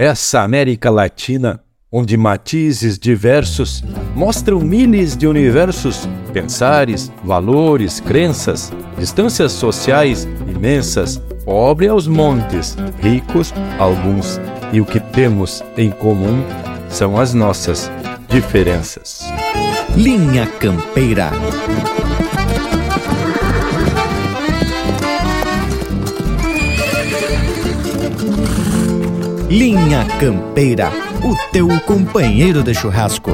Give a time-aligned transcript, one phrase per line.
[0.00, 1.60] Essa América Latina,
[1.92, 3.84] onde matizes diversos
[4.16, 14.40] mostram milhares de universos, pensares, valores, crenças, distâncias sociais imensas, pobre aos montes, ricos alguns,
[14.72, 16.42] e o que temos em comum
[16.88, 17.90] são as nossas
[18.26, 19.20] diferenças.
[19.94, 21.30] Linha Campeira.
[29.50, 30.92] Linha Campeira,
[31.24, 33.32] o teu companheiro de churrasco.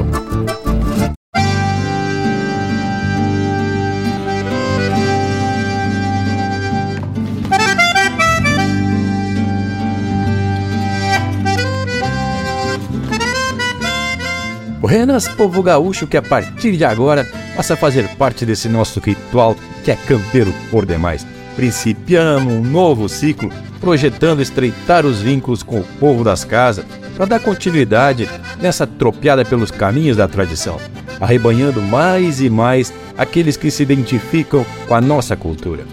[14.79, 19.55] Buenas, povo gaúcho que a partir de agora passa a fazer parte desse nosso ritual
[19.83, 21.27] que é campeiro por demais.
[21.55, 26.85] Principiamos um novo ciclo projetando estreitar os vínculos com o povo das casas
[27.15, 30.79] para dar continuidade nessa tropeada pelos caminhos da tradição,
[31.19, 35.85] arrebanhando mais e mais aqueles que se identificam com a nossa cultura.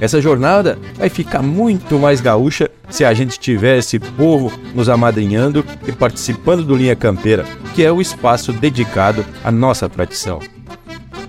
[0.00, 5.64] Essa jornada vai ficar muito mais gaúcha se a gente tiver esse povo nos amadrinhando
[5.86, 10.40] e participando do Linha Campeira, que é o espaço dedicado à nossa tradição.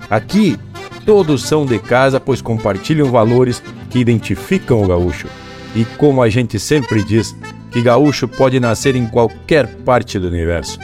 [0.09, 0.57] Aqui,
[1.05, 5.27] todos são de casa, pois compartilham valores que identificam o gaúcho.
[5.75, 7.35] E como a gente sempre diz,
[7.71, 10.77] que gaúcho pode nascer em qualquer parte do universo.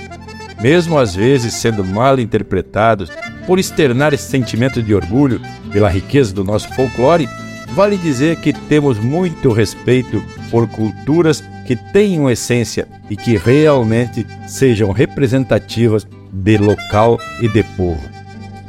[0.59, 3.09] Mesmo às vezes sendo mal interpretados
[3.45, 5.39] por externar esse sentimento de orgulho
[5.71, 7.29] pela riqueza do nosso folclore,
[7.73, 14.91] vale dizer que temos muito respeito por culturas que tenham essência e que realmente sejam
[14.91, 18.01] representativas de local e de povo.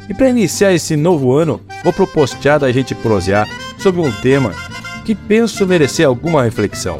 [0.07, 3.47] E para iniciar esse novo ano, vou propostear da gente prosear
[3.79, 4.53] sobre um tema
[5.05, 6.99] que penso merecer alguma reflexão.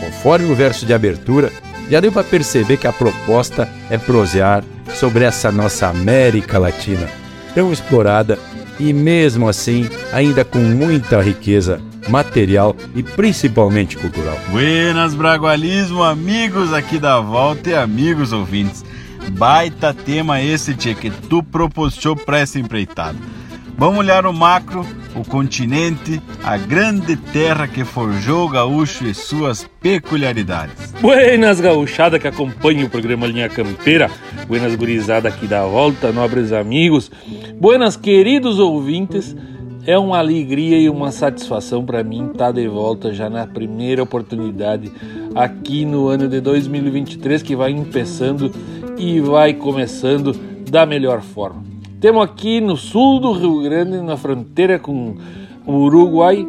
[0.00, 1.52] Conforme o verso de abertura,
[1.90, 7.08] já deu para perceber que a proposta é prosear sobre essa nossa América Latina,
[7.54, 8.38] tão explorada
[8.78, 14.38] e mesmo assim ainda com muita riqueza material e principalmente cultural.
[14.50, 18.84] Buenas Bragualismo, amigos aqui da volta e amigos ouvintes.
[19.30, 23.18] Baita tema esse, tchê, que tu propusou para essa empreitada.
[23.76, 29.66] Vamos olhar o macro, o continente, a grande terra que forjou o gaúcho e suas
[29.80, 30.92] peculiaridades.
[31.00, 34.10] Buenas gauchada que acompanha o programa Linha Campeira.
[34.46, 37.10] Buenas gurizada aqui da volta, nobres amigos.
[37.58, 39.34] Buenas queridos ouvintes.
[39.86, 44.92] É uma alegria e uma satisfação para mim estar de volta já na primeira oportunidade
[45.32, 48.50] aqui no ano de 2023 que vai começando
[48.98, 50.32] e vai começando
[50.68, 51.75] da melhor forma.
[52.00, 55.16] Temos aqui no sul do Rio Grande, na fronteira com
[55.66, 56.46] o Uruguai,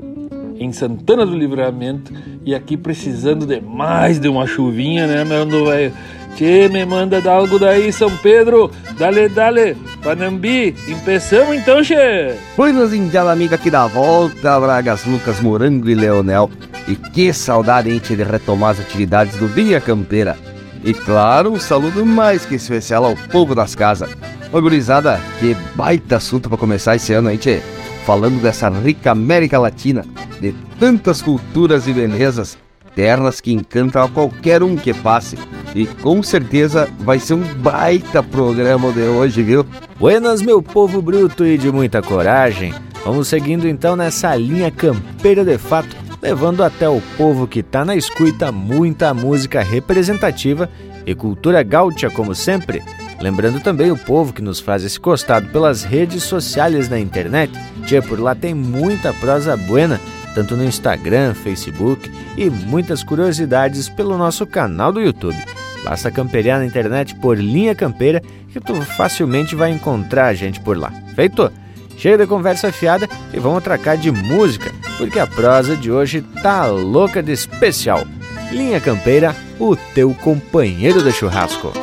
[0.59, 2.11] em Santana do Livramento,
[2.45, 5.93] e aqui precisando de mais de uma chuvinha, né, meu velho?
[6.35, 8.69] Tchê, me manda dar algo daí, São Pedro.
[8.99, 10.75] Dale, dale, Panambi.
[10.87, 12.35] Empeçamos então, che.
[12.55, 16.51] Buenos indial amiga aqui da volta, Bragas, Lucas, Morango e Leonel.
[16.87, 20.37] E que saudade, hein, de retomar as atividades do Vinha Campeira.
[20.83, 24.09] E claro, um saludo mais que especial ao povo das casas.
[24.51, 27.61] Ô gurizada, que baita assunto para começar esse ano, hein, tchê?
[28.05, 30.05] Falando dessa rica América Latina,
[30.39, 32.57] de tantas culturas e belezas,
[32.95, 35.37] terras que encantam a qualquer um que passe.
[35.75, 39.65] E com certeza vai ser um baita programa de hoje, viu?
[39.99, 42.73] Buenas, meu povo bruto e de muita coragem.
[43.05, 45.95] Vamos seguindo então nessa linha campeira de fato,
[46.27, 50.69] levando até o povo que tá na escuta muita música representativa
[51.05, 52.83] e cultura gaúcha como sempre
[53.19, 57.51] Lembrando também o povo que nos faz esse costado pelas redes sociais na internet.
[57.85, 59.99] Tia, por lá tem muita prosa buena,
[60.35, 65.37] tanto no Instagram, Facebook e muitas curiosidades pelo nosso canal do YouTube.
[65.83, 70.77] Basta campear na internet por Linha Campeira que tu facilmente vai encontrar a gente por
[70.77, 70.91] lá.
[71.15, 71.51] Feito?
[71.97, 76.67] Chega de conversa fiada e vamos atracar de música, porque a prosa de hoje tá
[76.67, 78.05] louca de especial.
[78.51, 81.73] Linha Campeira, o teu companheiro de churrasco.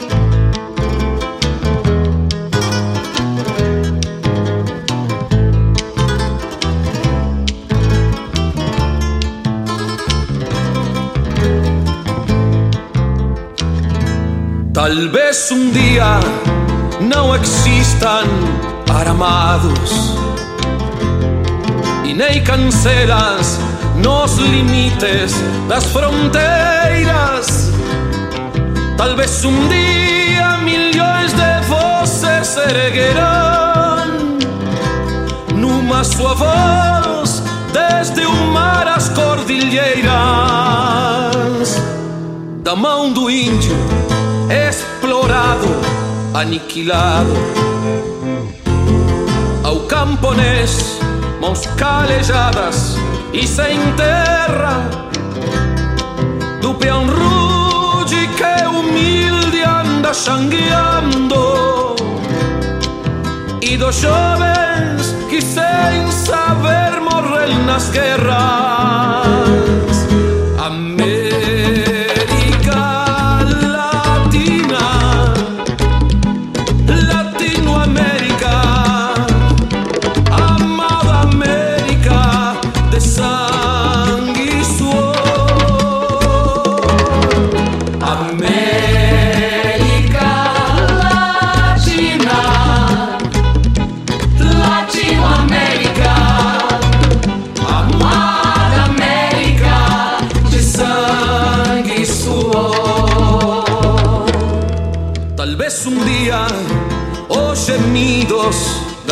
[14.72, 16.20] Tal vez un día
[17.00, 20.14] não existan aramados
[22.04, 23.58] e nem cancelas
[23.96, 25.34] nos limites
[25.68, 27.72] das fronteiras.
[28.96, 34.38] Tal vez um dia milhões de voces se erguerão
[35.54, 37.42] numa sua voz
[37.72, 41.82] desde o mar às cordilheiras
[42.62, 43.76] da mão do índio,
[44.50, 45.68] explorado,
[46.32, 47.32] aniquilado.
[49.74, 51.00] Ao camponês,
[51.40, 52.96] mãos calejadas
[53.32, 54.88] e sem terra,
[56.62, 61.96] do peão rude que humilde anda xangueando,
[63.60, 69.83] e dos jovens que sem saber morrer nas guerras.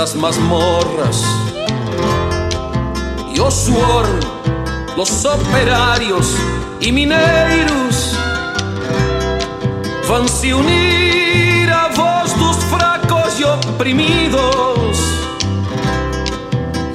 [0.02, 1.22] Das mazmorras.
[3.32, 4.06] Y o suor,
[4.96, 6.34] los operarios
[6.81, 8.19] y mineiros
[10.08, 14.99] van se unir a voz dos fracos y oprimidos.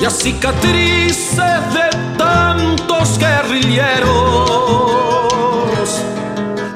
[0.02, 1.88] Y a cicatrices de
[2.18, 6.02] tantos guerrilleros.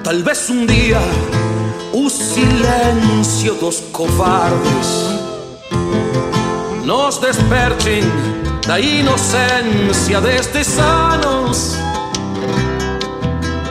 [0.02, 1.02] Tal vez un día
[1.94, 5.21] o silencio dos covardes
[6.84, 8.04] nos desperten
[8.68, 11.78] da inocência destes anos.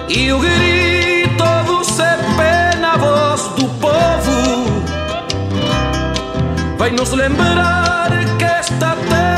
[0.09, 4.83] E o grito do pena voz do povo.
[6.79, 9.30] Vai nos lembrar que esta terra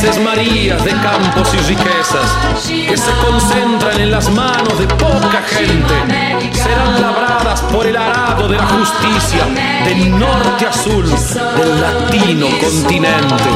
[0.00, 2.30] las esmarías de campos y riquezas
[2.68, 8.56] que se concentran en las manos de poca gente serán labradas por el arado de
[8.58, 9.44] la justicia
[9.84, 13.50] del norte a sur del latino continente.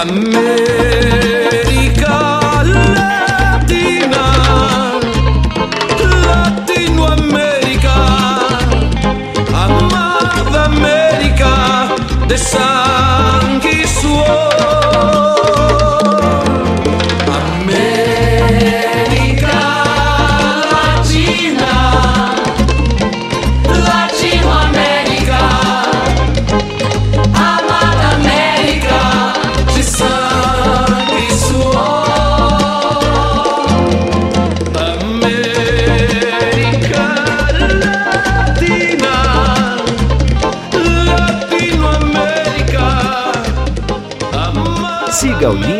[0.00, 1.67] América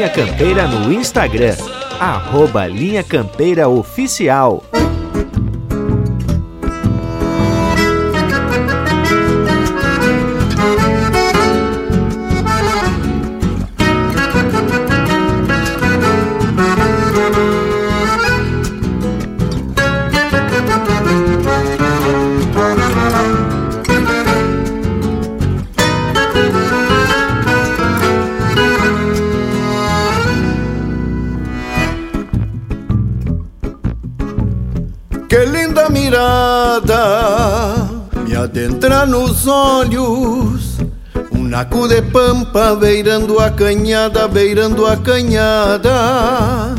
[0.08, 1.54] Linha Campeira no Instagram,
[2.00, 4.62] arroba Linha Campeira Oficial.
[39.48, 40.78] Olhos.
[41.32, 46.74] Um naco de pampa beirando a canhada, beirando a canhada.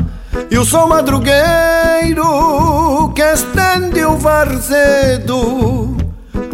[0.50, 2.24] E o sol madrugueiro
[3.16, 5.98] que estende o varzedo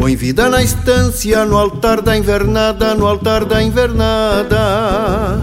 [0.06, 5.42] Põe vida na estância, no altar da invernada, no altar da invernada.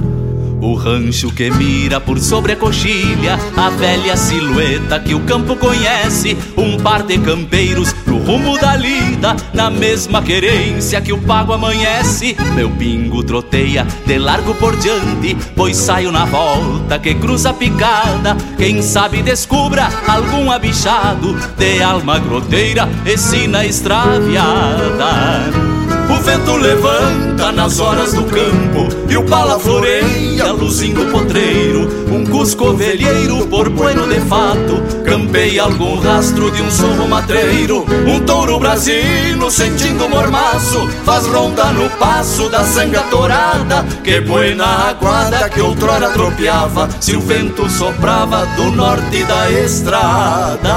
[0.61, 6.37] O rancho que mira por sobre a coxilha, a velha silhueta que o campo conhece,
[6.55, 7.93] um par de campeiros
[8.25, 12.35] rumo da lida, na mesma querência que o pago amanhece.
[12.55, 18.35] Meu pingo troteia de largo por diante, pois saio na volta que cruza picada.
[18.57, 25.73] Quem sabe descubra algum abichado de alma groteira e sina extraviada.
[26.09, 32.02] O vento levanta nas horas do campo E o pala floreia, luzindo potreiro Um
[32.33, 38.59] cusco ovelheiro, por bueno de fato Campeia algum rastro de um sorro matreiro Um touro
[38.59, 46.09] brasino, sentindo mormaço Faz ronda no passo da sanga torada Que buena aguada que outrora
[46.09, 50.73] tropeava Se o vento soprava do norte da estrada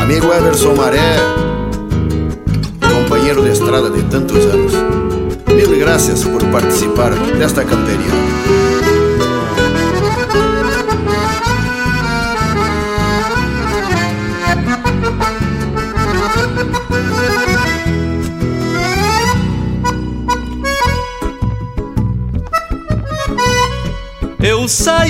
[0.00, 1.16] Amigo Everson Maré
[3.06, 4.72] companheiro de estrada de tantos anos.
[5.54, 8.25] Mil graças por participar desta camperia.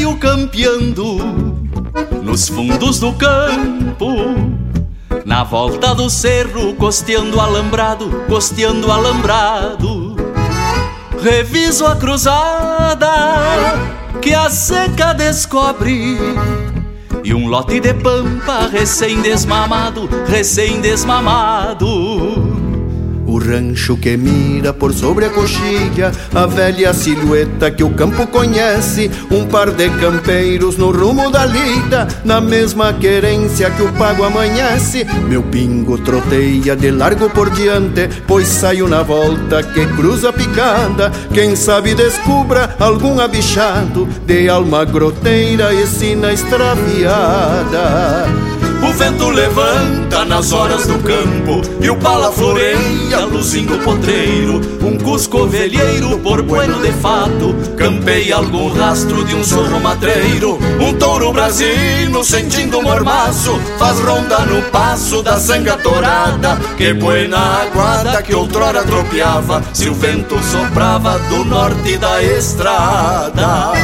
[0.07, 1.19] Saio campeando
[2.23, 4.07] nos fundos do campo
[5.25, 10.15] na volta do cerro, costeando alambrado, costeando alambrado.
[11.21, 13.09] Reviso a cruzada
[14.23, 16.19] que a seca descobre.
[17.25, 22.46] E um lote de pampa recém-desmamado, recém-desmamado.
[23.37, 29.11] O rancho que mira por sobre a coxilha, a velha silhueta que o campo conhece,
[29.31, 35.07] um par de campeiros no rumo da lida, na mesma querência que o pago amanhece.
[35.29, 41.13] Meu pingo troteia de largo por diante, pois saio na volta que cruza a picada.
[41.35, 47.77] Quem sabe descubra algum abichado de alma groteira e sina extraviada.
[48.97, 54.59] O vento levanta nas horas do campo E o pala floreia, luzindo potreiro.
[54.83, 60.59] Um cusco velheiro, por bueno de fato Campeia algum rastro de um sorro matreiro.
[60.81, 66.59] Um touro brasino, sentindo mormaço Faz ronda no passo da sanga torada.
[66.79, 73.75] Que buena aguada que outrora tropeava Se o vento soprava do norte da estrada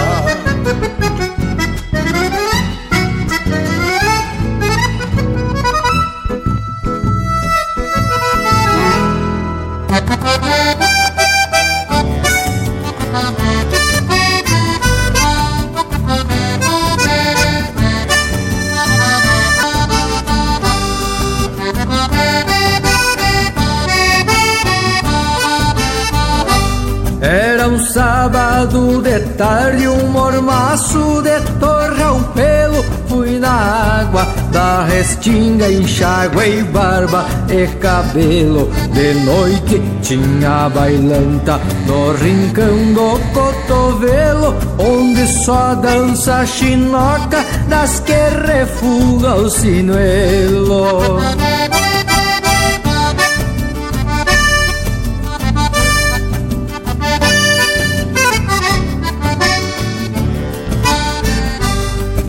[29.43, 32.85] tarde, um mormaço de torra, um pelo.
[33.09, 38.71] Fui na água da restinga, enxágue barba e cabelo.
[38.93, 48.13] De noite tinha bailanta no rincão do cotovelo, onde só dança chinoca das que
[48.47, 51.19] refuga o sinuelo.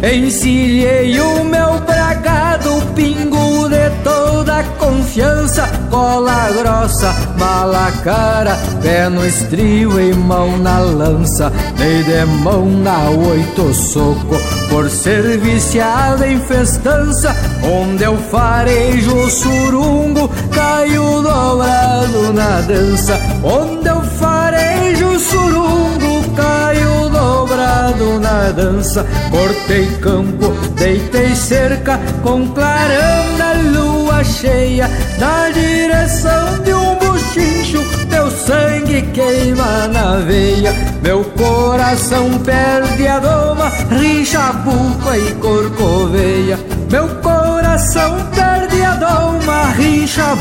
[0.03, 10.01] Encilhei o meu bragado, pingo de toda confiança, cola grossa, mala cara, pé no estribo
[10.01, 14.35] e mão na lança, dei de mão na oito soco,
[14.69, 17.33] por ser viciado em festança,
[17.63, 27.09] onde eu farejo o surungo, caiu dobrado na dança, onde eu farejo o surungo, caiu
[27.09, 27.42] dobrado
[28.19, 36.95] na dança, cortei campo, deitei cerca, com clarão na lua cheia, na direção de um
[36.95, 46.59] buchincho, teu sangue queima na veia, meu coração perde a doma, rixa, bufa e corcoveia,
[46.89, 49.73] meu coração perde a doma,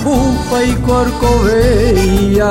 [0.03, 2.47] bufa e corcoveia.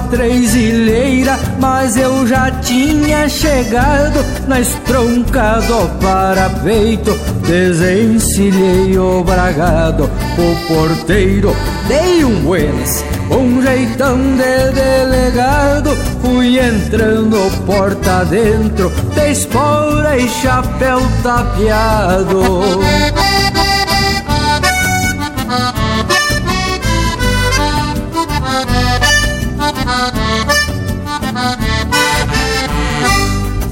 [0.00, 7.18] Roncou uma trêsilheira, mas eu já tinha chegado na estronca do parapeito.
[7.46, 11.54] Desencilhei o bragado, o porteiro,
[11.88, 15.96] dei um buenas, um jeitão de delegado.
[16.22, 22.80] Fui entrando porta dentro, de espora e chapéu tapeado.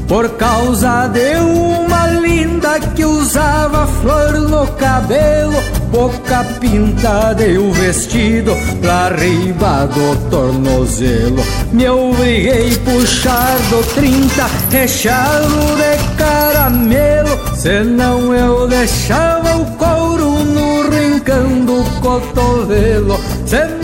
[0.09, 5.53] Por causa de uma linda que usava flor no cabelo,
[5.93, 11.45] boca pintada e o vestido pra riba do tornozelo.
[11.73, 21.67] Me obriguei puxar do trinta, recheado de caramelo, senão eu deixava o couro no rincão
[21.67, 23.78] do cotovelo, senão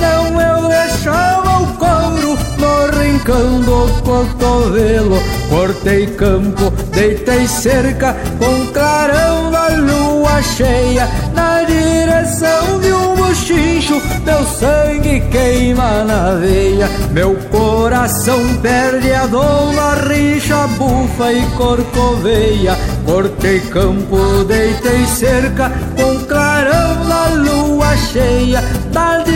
[3.24, 5.16] no rincão do cotovelo.
[5.48, 14.00] Cortei campo, deitei cerca com clarão da lua cheia na direção de um bochincho.
[14.24, 22.76] meu sangue queima na veia, meu coração perde a doma, rixa, bufa e corcoveia.
[23.06, 28.62] Cortei campo, deitei cerca, com clarão na lua cheia,
[28.92, 29.33] na direção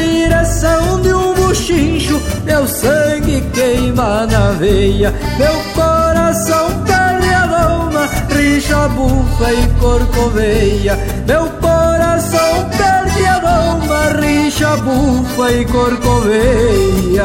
[1.59, 9.67] de buchincho, meu sangue queima na veia, meu coração perde a doma, rixa, bufa e
[9.81, 10.99] corcoveia.
[11.27, 17.25] Meu coração perde a doma, rixa, bufa e corcoveia.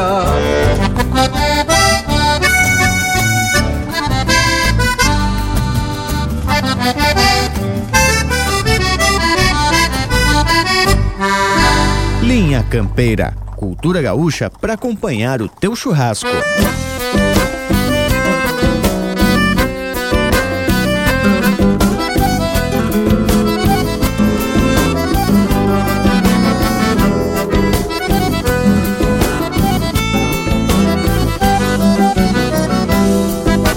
[12.22, 13.32] Linha Campeira,
[13.64, 16.28] cultura gaúcha para acompanhar o teu churrasco.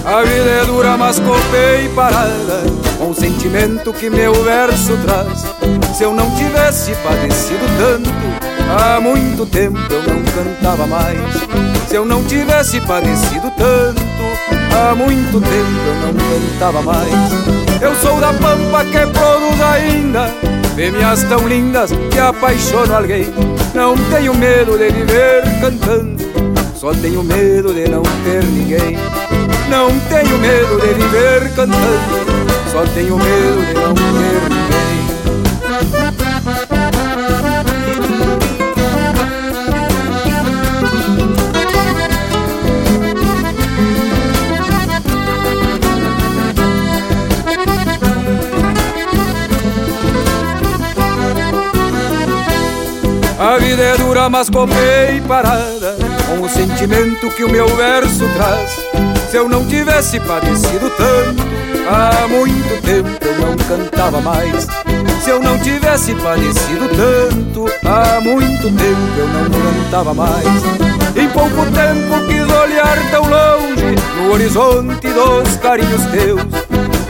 [0.04, 2.62] A vida é dura, mas copei parada
[2.98, 5.44] Com o sentimento que meu verso traz
[5.96, 11.18] Se eu não tivesse padecido tanto Há muito tempo eu não cantava mais.
[11.88, 14.02] Se eu não tivesse padecido tanto
[14.76, 15.48] Há muito tempo
[15.86, 17.80] eu não cantava mais.
[17.80, 20.34] Eu sou da pampa que produz ainda
[20.74, 23.26] Fêmeas tão lindas que apaixono alguém.
[23.74, 26.22] Não tenho medo de viver cantando
[26.74, 28.96] Só tenho medo de não ter ninguém.
[29.68, 31.78] Não tenho medo de viver cantando,
[32.72, 34.57] só tenho medo de não ter ninguém.
[53.38, 58.70] A vida é dura, mas copei parada Com o sentimento que o meu verso traz.
[59.30, 61.46] Se eu não tivesse padecido tanto
[61.88, 64.66] Há muito tempo eu não cantava mais.
[65.22, 69.44] Se eu não tivesse padecido tanto Há muito tempo eu não
[69.84, 70.46] cantava mais.
[71.16, 76.42] Em pouco tempo quis olhar tão longe No horizonte dos carinhos teus.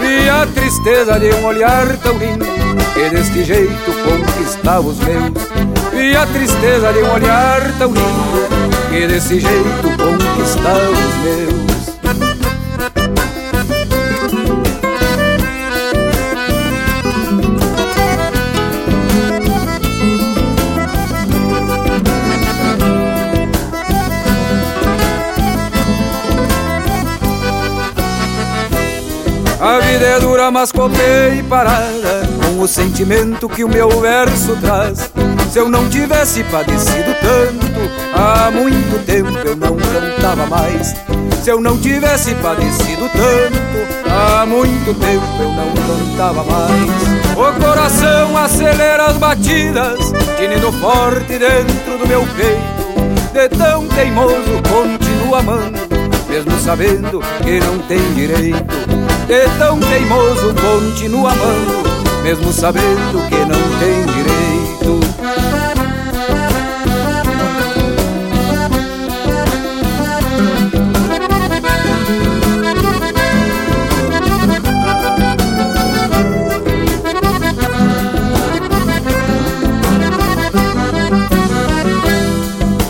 [0.03, 2.45] E a tristeza de um olhar tão lindo
[2.93, 5.68] Que deste jeito conquistava os meus
[6.01, 8.49] e a tristeza de um olhar tão lindo
[8.91, 11.69] Que desse jeito conquistava os meus.
[29.61, 35.11] A vida é dura, mas copei parada Com o sentimento que o meu verso traz
[35.51, 37.81] Se eu não tivesse padecido tanto
[38.15, 40.95] Há muito tempo eu não cantava mais
[41.43, 48.37] Se eu não tivesse padecido tanto Há muito tempo eu não cantava mais O coração
[48.37, 56.59] acelera as batidas Tinindo forte dentro do meu peito De tão teimoso continuo amando mesmo
[56.61, 58.59] sabendo que não tem direito.
[59.27, 64.38] De tão teimoso continua amando, mesmo sabendo que não tem direito.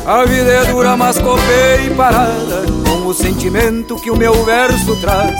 [0.08, 5.38] A vida é dura, mas copei parada Com o sentimento que o meu verso traz.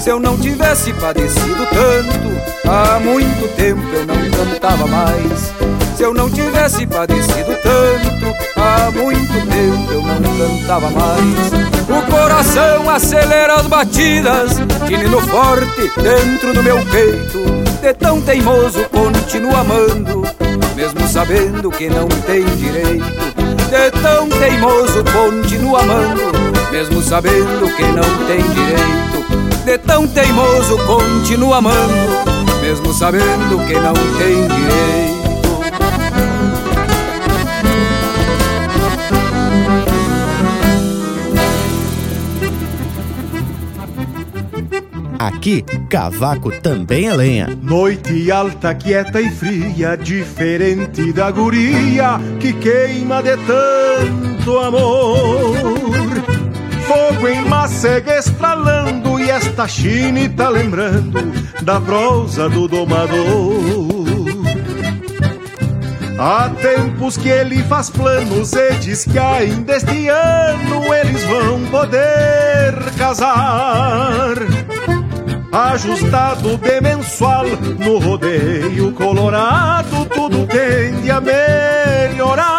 [0.00, 5.52] Se eu não tivesse padecido tanto Há muito tempo eu não cantava mais.
[5.96, 11.52] Se eu não tivesse padecido tanto Há muito tempo eu não cantava mais.
[11.88, 14.52] O coração acelera as batidas
[14.86, 17.40] Tinindo forte dentro do meu peito.
[17.82, 20.22] De tão teimoso continuo amando
[20.76, 23.33] Mesmo sabendo que não tem direito
[23.74, 26.22] de tão teimoso continuo amando,
[26.70, 29.64] mesmo sabendo que não tem direito.
[29.64, 35.13] De tão teimoso continuo amando, mesmo sabendo que não tem direito.
[45.24, 47.58] Aqui, cavaco também é lenha.
[47.62, 55.56] Noite alta, quieta e fria, diferente da guria que queima de tanto amor.
[56.86, 61.32] Fogo em macega estralando e esta chinita lembrando
[61.62, 64.04] da prosa do domador.
[66.18, 72.74] Há tempos que ele faz planos e diz que ainda este ano eles vão poder
[72.98, 74.36] casar.
[75.54, 77.46] Ajustado de mensual
[77.78, 82.54] no rodeio colorado, tudo tende a melhorar.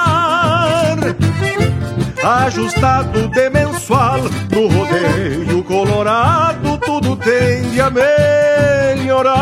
[2.23, 9.35] Ajustado de mensual no rodeio colorado, tudo tende a melhorar.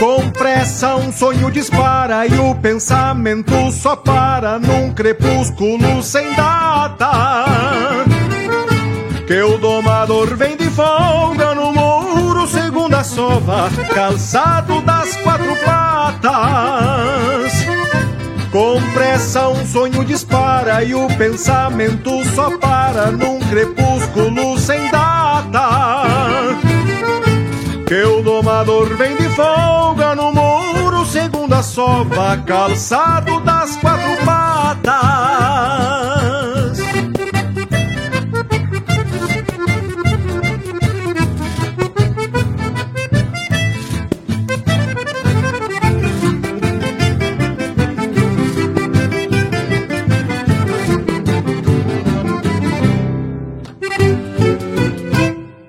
[0.00, 7.44] Com pressa um sonho dispara e o pensamento só para num crepúsculo sem data.
[9.28, 17.52] Que o domador vem de folga no muro, segunda sova, calçado das quatro patas.
[18.52, 25.70] Com pressa um sonho dispara e o pensamento só para num crepúsculo sem data.
[27.88, 35.95] Que o domador vem de folga no muro, segunda sova, calçado das quatro patas.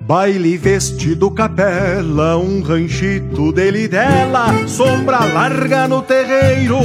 [0.08, 6.78] Baile vestido capela, um ranchito dele e dela, sombra larga no terreiro.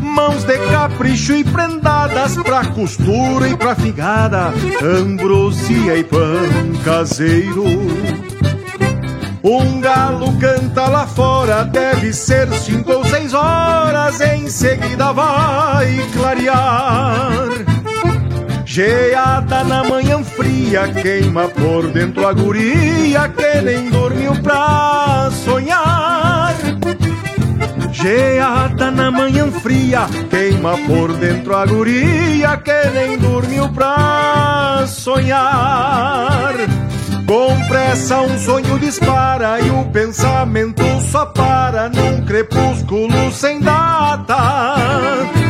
[0.00, 6.22] Mãos de capricho e prendadas pra costura e pra figada, ambrosia e pão
[6.84, 7.64] caseiro.
[9.42, 17.75] Um galo canta lá fora, deve ser cinco ou seis horas, em seguida vai clarear.
[18.76, 26.54] Geada na manhã fria, queima por dentro a guria que nem dormiu pra sonhar.
[27.90, 36.52] Geada na manhã fria, queima por dentro a guria que nem dormiu pra sonhar.
[37.26, 45.45] Com pressa um sonho dispara e o pensamento só para num crepúsculo sem data.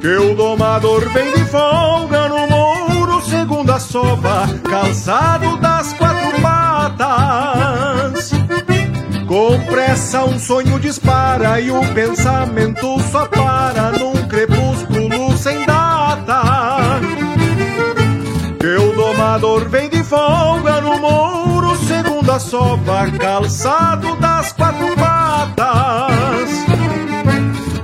[0.00, 8.30] Que o domador vem de folga no mouro, segunda sova, calçado das quatro patas.
[9.26, 17.00] Com pressa um sonho dispara e o pensamento só para num crepúsculo sem data.
[18.58, 26.50] Que o domador vem de folga no mouro, segunda sova, calçado das quatro patas.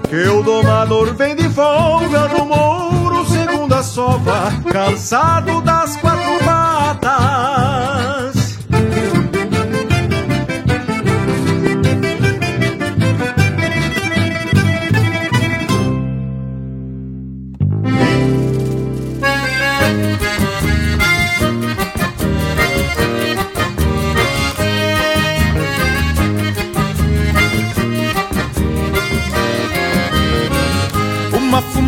[0.08, 8.05] Que o domador vem de folga no mouro, segunda sova, calçado das quatro patas.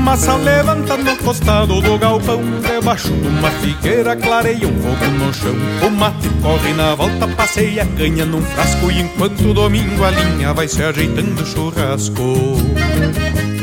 [0.08, 2.40] Fumaça levanta no costado do galpão.
[2.62, 5.54] Debaixo de uma figueira clareia um fogo no chão.
[5.86, 8.90] O mate corre na volta, passeia a canha num frasco.
[8.90, 12.56] E enquanto domingo a linha vai se ajeitando churrasco.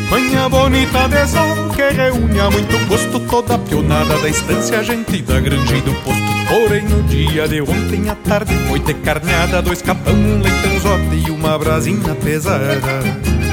[0.10, 5.22] Manhã bonita de sol que reúne a muito gosto Toda a pionada da estância, gente
[5.24, 9.64] da granja e do posto Porém no dia de ontem à tarde foi ter carneada
[9.64, 13.45] Dois capão, um leitãozote e uma brasinha pesada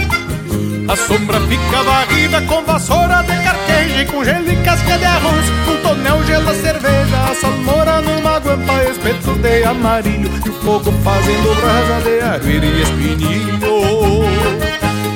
[0.93, 5.47] a sombra fica varrida com vassoura de carqueja e com gelo e casca de arroz.
[5.67, 11.55] Um tonel gela cerveja, a salmoura numa guampa, espetos de amarilho e o fogo fazendo
[11.61, 13.73] brasa de arvir e espinilho.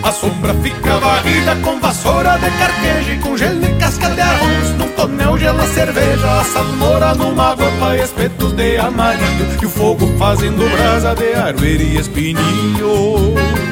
[0.03, 4.71] A sombra fica varrida com vassoura de carqueja e com gelo e casca de arroz.
[4.79, 10.67] Num tonel gela cerveja, a salmoura numa guampa, espetos de amarilho e o fogo fazendo
[10.71, 13.66] brasa de arvir e espinilho.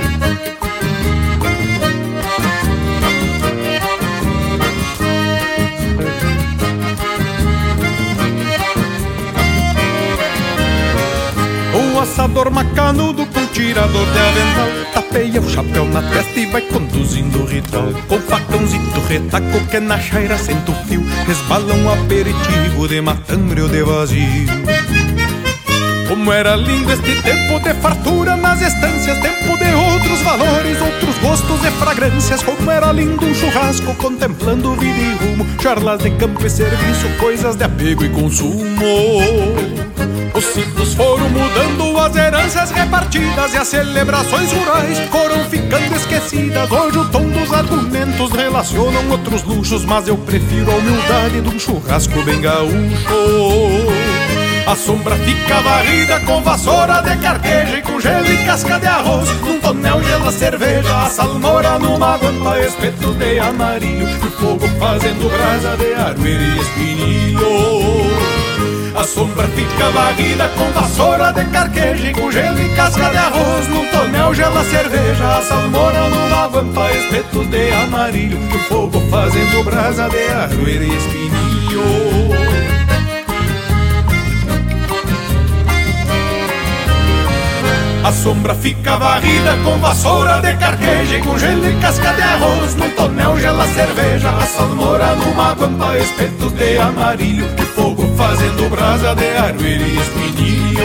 [12.24, 14.68] O assador macanudo com tirador de avental.
[14.94, 19.98] Tapeia o chapéu na testa e vai conduzindo o ritual Com facãozito retaco que na
[20.00, 21.04] chaira senta o fio.
[21.26, 24.46] Resbala um aperitivo de matambre ou de vazio.
[26.08, 31.62] Como era lindo este tempo de fartura nas estâncias, tempo de outros valores, outros gostos
[31.62, 32.42] e fragrâncias.
[32.42, 37.54] Como era lindo um churrasco contemplando vida e rumo, charlas de campo e serviço, coisas
[37.54, 39.93] de apego e consumo.
[40.34, 46.70] Os ciclos foram mudando, as heranças repartidas e as celebrações rurais foram ficando esquecidas.
[46.70, 51.58] Hoje o tom dos argumentos relacionam outros luxos, mas eu prefiro a humildade de um
[51.58, 52.74] churrasco bem gaúcho.
[54.66, 59.28] A sombra fica varrida com vassoura de carqueja e com gelo e casca de arroz.
[59.42, 64.08] Num tonel gela cerveja, a salmoura numa guampa, espeto de amarilho.
[64.08, 67.83] E fogo fazendo brasa de armeira e espinilho.
[69.06, 73.68] Sombra fica varrida com vassoura de carqueja e com gelo e casca de arroz.
[73.68, 78.38] Num tonel gela cerveja, a salmoura numa guampa, espeto de amarilho.
[78.54, 82.53] E fogo fazendo brasa de armeira e espinilho.
[88.14, 92.74] Sombra fica varrida com vassoura de carqueja e com gelo e casca de arroz.
[92.76, 99.14] No tonel gela cerveja, a salmoura numa guampa, espetos de amarilho e fogo fazendo brasa
[99.14, 100.84] de armeira e espinilho.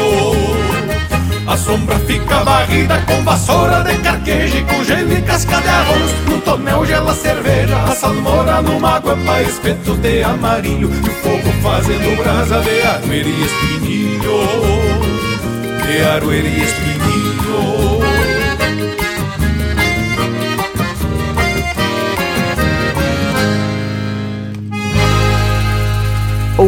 [1.47, 6.11] A sombra fica varrida com vassoura de carqueja e com gelo e casca de arroz.
[6.27, 12.59] No tonel gela cerveja, a salmoura numa guampa, espetos de amarilho e fogo fazendo brasa
[12.61, 15.19] de armeira e espinilho
[15.89, 17.18] de Aroeira e Espinho.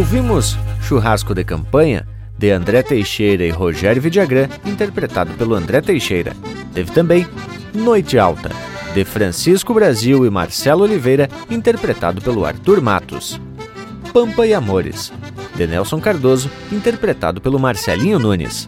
[0.02, 6.36] Ouvimos Churrasco de Campanha de André Teixeira e Rogério Vidagrã, interpretado pelo André Teixeira.
[6.74, 7.28] Teve também
[7.72, 8.50] Noite Alta,
[8.96, 13.40] de Francisco Brasil e Marcelo Oliveira, interpretado pelo Arthur Matos.
[14.12, 15.14] Pampa e Amores,
[15.54, 18.68] de Nelson Cardoso, interpretado pelo Marcelinho Nunes.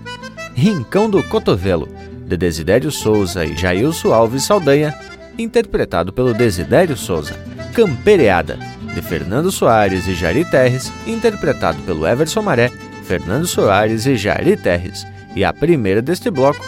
[0.53, 1.89] Rincão do Cotovelo,
[2.27, 4.93] de Desidério Souza e Jailson Alves Saldanha,
[5.35, 7.33] interpretado pelo Desidério Souza.
[7.73, 8.59] Campereada,
[8.93, 12.71] de Fernando Soares e Jari Terres, interpretado pelo Everson Maré,
[13.03, 15.05] Fernando Soares e Jari Terres.
[15.35, 16.63] E a primeira deste bloco,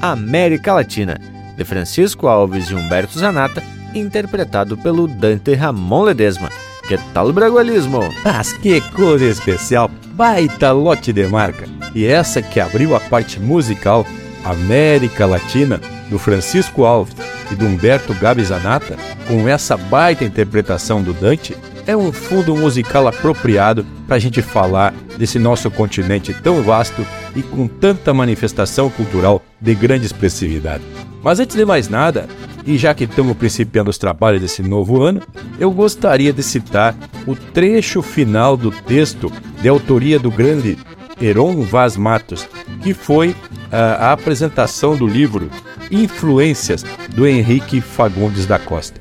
[0.00, 1.20] América Latina,
[1.56, 3.62] de Francisco Alves e Humberto Zanata,
[3.94, 6.50] interpretado pelo Dante Ramon Ledesma.
[6.86, 8.00] Que tal o bragualismo?
[8.24, 9.90] Mas que coisa especial!
[10.12, 11.66] Baita lote de marca!
[11.94, 14.06] E essa que abriu a parte musical
[14.44, 17.14] América Latina do Francisco Alves
[17.50, 23.06] e do Humberto Gabi Zanata, com essa baita interpretação do Dante, é um fundo musical
[23.06, 29.42] apropriado para a gente falar desse nosso continente tão vasto e com tanta manifestação cultural
[29.60, 30.84] de grande expressividade.
[31.22, 32.26] Mas antes de mais nada,
[32.66, 35.22] e já que estamos principiando os trabalhos desse novo ano,
[35.58, 36.94] eu gostaria de citar
[37.26, 40.78] o trecho final do texto de autoria do grande
[41.20, 42.46] Heron Vaz Matos,
[42.82, 43.34] que foi
[43.70, 45.50] a, a apresentação do livro
[45.90, 49.00] Influências do Henrique Fagundes da Costa.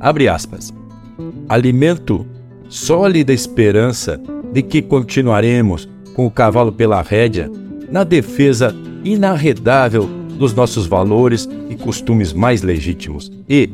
[0.00, 0.72] Abre aspas.
[1.48, 2.26] Alimento
[2.68, 4.20] sólida esperança
[4.52, 7.50] de que continuaremos com o cavalo pela rédea
[7.90, 13.70] na defesa inarredável dos nossos valores e costumes mais legítimos e,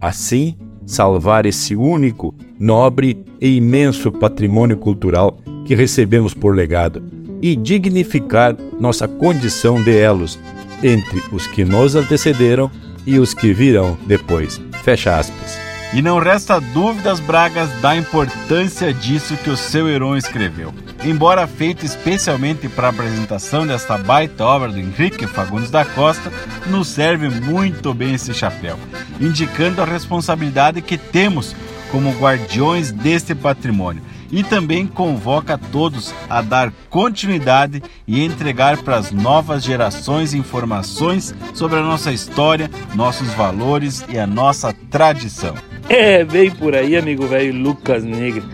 [0.00, 7.02] assim, salvar esse único, nobre e imenso patrimônio cultural que recebemos por legado
[7.40, 10.38] e dignificar nossa condição de elos
[10.82, 12.70] entre os que nos antecederam
[13.06, 14.60] e os que virão depois.
[14.82, 15.58] Fecha aspas.
[15.92, 20.72] E não resta dúvidas, Bragas, da importância disso que o seu Heron escreveu.
[21.04, 26.30] Embora feito especialmente para a apresentação desta baita obra do Henrique Fagundes da Costa,
[26.68, 28.78] nos serve muito bem esse chapéu,
[29.20, 31.56] indicando a responsabilidade que temos
[31.90, 39.10] como guardiões deste patrimônio e também convoca todos a dar continuidade e entregar para as
[39.10, 45.54] novas gerações informações sobre a nossa história, nossos valores e a nossa tradição.
[45.88, 48.44] É, bem por aí, amigo velho Lucas Negre.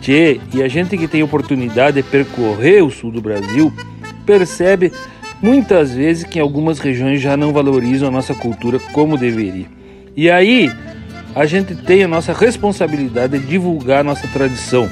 [0.00, 3.72] Tchê, e a gente que tem oportunidade de percorrer o sul do Brasil
[4.24, 4.92] percebe
[5.42, 9.66] muitas vezes que algumas regiões já não valorizam a nossa cultura como deveria.
[10.16, 10.70] E aí,
[11.34, 14.88] a gente tem a nossa responsabilidade de divulgar a nossa tradição,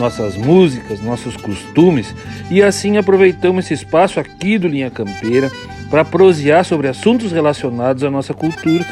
[0.00, 2.12] nossas músicas, nossos costumes
[2.50, 5.50] e assim aproveitamos esse espaço aqui do Linha Campeira
[5.90, 8.84] para prosear sobre assuntos relacionados à nossa cultura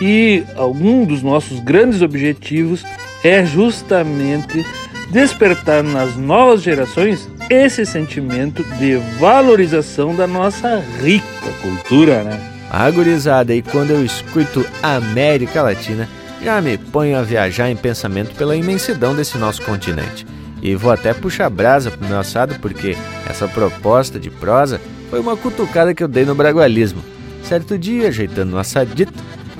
[0.00, 2.84] e algum dos nossos grandes objetivos
[3.22, 4.64] é justamente
[5.10, 11.24] despertar nas novas gerações esse sentimento de valorização da nossa rica
[11.62, 12.38] cultura, né?
[12.70, 16.06] Agorizada, e quando eu escuto América Latina,
[16.42, 20.26] já me ponho a viajar em pensamento pela imensidão desse nosso continente
[20.62, 22.96] E vou até puxar brasa pro meu assado porque
[23.28, 27.02] essa proposta de prosa foi uma cutucada que eu dei no bragualismo.
[27.42, 29.12] Certo dia, ajeitando um assadito,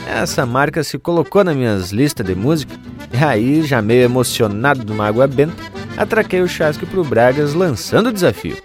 [0.07, 2.75] essa marca se colocou nas minhas listas de música
[3.13, 5.55] e aí, já meio emocionado de uma água benta,
[5.97, 8.57] atraquei o chasque pro Bragas lançando o desafio.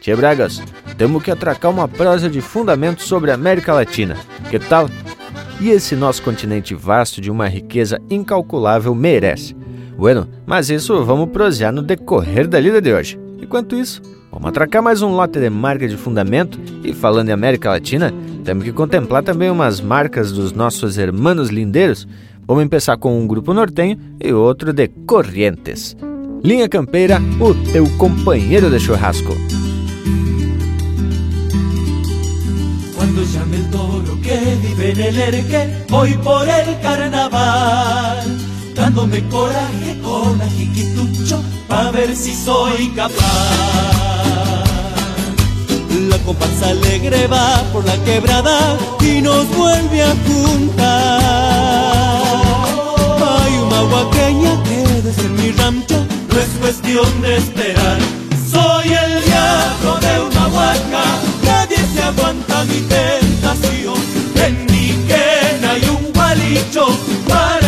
[0.00, 0.62] Tia Bragas,
[0.98, 4.16] temos que atracar uma prosa de fundamento sobre a América Latina.
[4.50, 4.88] Que tal?
[5.60, 9.56] E esse nosso continente vasto de uma riqueza incalculável merece.
[9.96, 13.18] Bueno, mas isso vamos prosear no decorrer da lida de hoje.
[13.40, 17.70] Enquanto isso, vamos atracar mais um lote de marca de fundamento e falando em América
[17.70, 18.12] Latina,
[18.44, 22.06] temos que contemplar também umas marcas dos nossos hermanos lindeiros.
[22.46, 25.96] Vamos começar com um grupo nortenho e outro de Corrientes.
[26.44, 29.34] Linha Campeira, o teu companheiro de churrasco.
[32.94, 38.35] Cuando llame el toro que vive en el erque, voy por el carnaval,
[38.76, 43.14] dándome coraje con ajiquitucho, pa' ver si soy capaz.
[46.10, 51.20] La comparsa alegre va por la quebrada y nos vuelve a juntar.
[53.38, 57.98] Hay una huaqueña que desde mi rancho no es cuestión de esperar.
[58.52, 61.04] Soy el diablo de una huaca,
[61.44, 63.98] nadie se aguanta mi tentación.
[64.46, 66.86] En mi quena hay un gualicho
[67.26, 67.65] para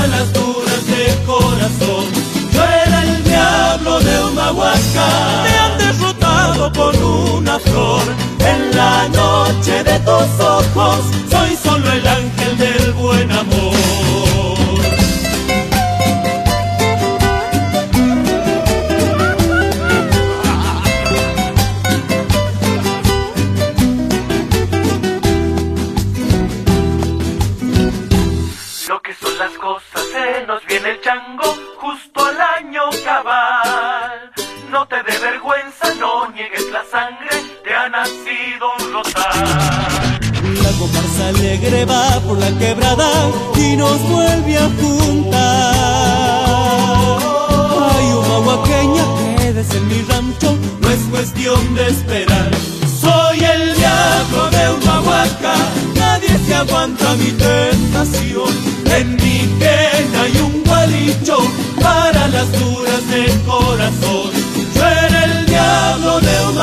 [6.73, 8.03] con una flor.
[8.41, 13.78] En la noche de tus ojos, soy solo el ángel del buen amor.
[36.39, 39.39] Niegues la sangre, te ha nacido un rosal.
[40.63, 43.11] La comparsa alegre va por la quebrada
[43.57, 45.75] y nos vuelve a juntar.
[47.91, 52.51] Hay una huaqueña que desde mi rancho no es cuestión de esperar.
[53.01, 55.55] Soy el diablo de una huaca,
[55.97, 58.53] nadie se aguanta mi tentación.
[58.97, 61.37] En mi pena hay un gualicho
[61.83, 64.38] para las duras del corazón.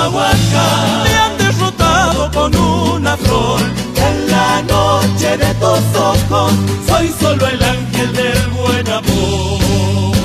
[0.10, 3.62] Huaca, me han derrotado con una flor.
[3.96, 6.54] En la noche de tus ojos,
[6.88, 10.16] soy solo el ángel del buen amor.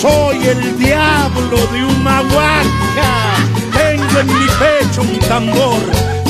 [0.00, 3.12] Soy el diablo de una huaca.
[3.72, 5.80] Tengo en mi pecho un tambor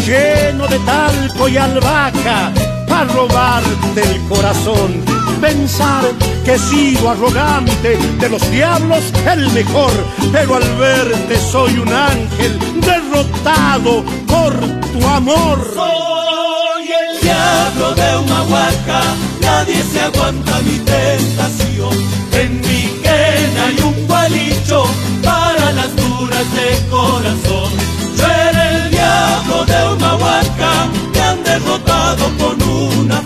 [0.06, 2.52] lleno de talco y albahaca
[2.88, 5.19] para robarte el corazón.
[5.40, 6.04] Pensar
[6.44, 9.90] que he arrogante, de los diablos el mejor,
[10.30, 14.52] pero al verte soy un ángel derrotado por
[14.92, 15.72] tu amor.
[15.74, 19.00] Soy el diablo de una huaca,
[19.40, 21.94] nadie se aguanta mi tentación.
[22.32, 24.84] En mi quena hay un gualicho
[25.24, 27.72] para las duras de corazón.
[28.16, 33.22] Yo era el diablo de una huaca, me han derrotado con una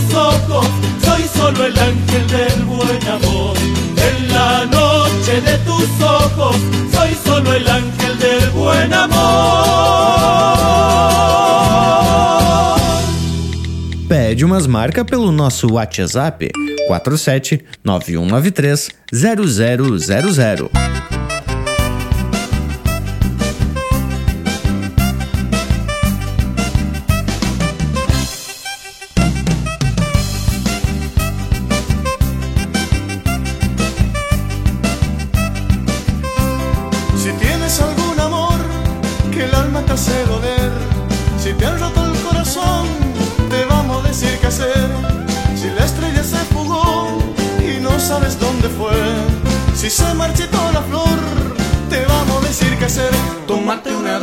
[0.00, 0.66] tus ojos,
[1.04, 3.56] soy solo el ángel del buen amor.
[3.96, 6.56] En la noche de tus ojos,
[6.92, 9.10] soy solo el ángel del buen amor.
[14.08, 16.42] Pede umas marcas pelo nosso WhatsApp
[16.88, 20.70] 47 9193 0000.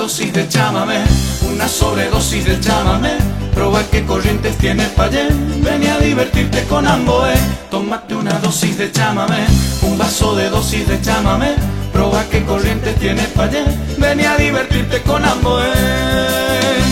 [0.08, 1.04] Dosis de chámame,
[1.52, 3.18] una sobredosis de chámame.
[3.54, 5.28] Proba qué corrientes tienes pa' allá.
[5.62, 7.34] Ven a divertirte con Amboé.
[7.70, 9.46] Tómate una dosis de chámame,
[9.82, 11.56] un vaso de dosis de chámame.
[11.92, 13.66] Proba qué corrientes tienes pa' allá.
[13.98, 16.87] Ven a divertirte con Amboé.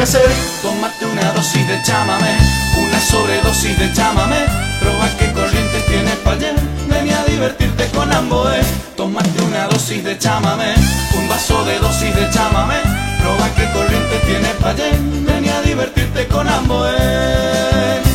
[0.00, 0.30] Hacer.
[0.62, 2.36] Tómate una dosis de chámame,
[2.76, 4.36] una sobredosis de chámame.
[4.80, 6.38] Proba qué corriente tienes para.
[6.88, 8.60] Ven a divertirte con Amboé.
[8.96, 10.74] Tómate una dosis de chámame,
[11.18, 12.76] un vaso de dosis de chámame.
[13.20, 14.74] Proba qué corriente tienes para.
[14.74, 18.07] Ven a divertirte con Amboé.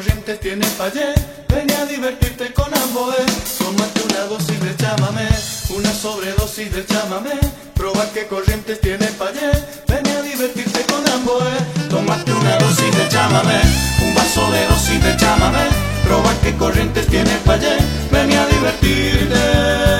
[0.00, 1.12] Proba qué corriente tiene payé,
[1.48, 3.16] ven a divertirte con Amboé.
[3.58, 5.28] Tómate una dosis de chámame,
[5.76, 7.32] una sobredosis de chámame.
[7.74, 9.50] Proba qué corrientes tiene payé,
[9.88, 11.52] ven a divertirte con Amboé.
[11.90, 13.60] Tómate una dosis de chámame,
[14.02, 15.68] un vaso de dosis de chámame.
[16.04, 17.76] Proba qué corrientes tiene payé,
[18.10, 19.99] ven a divertirte.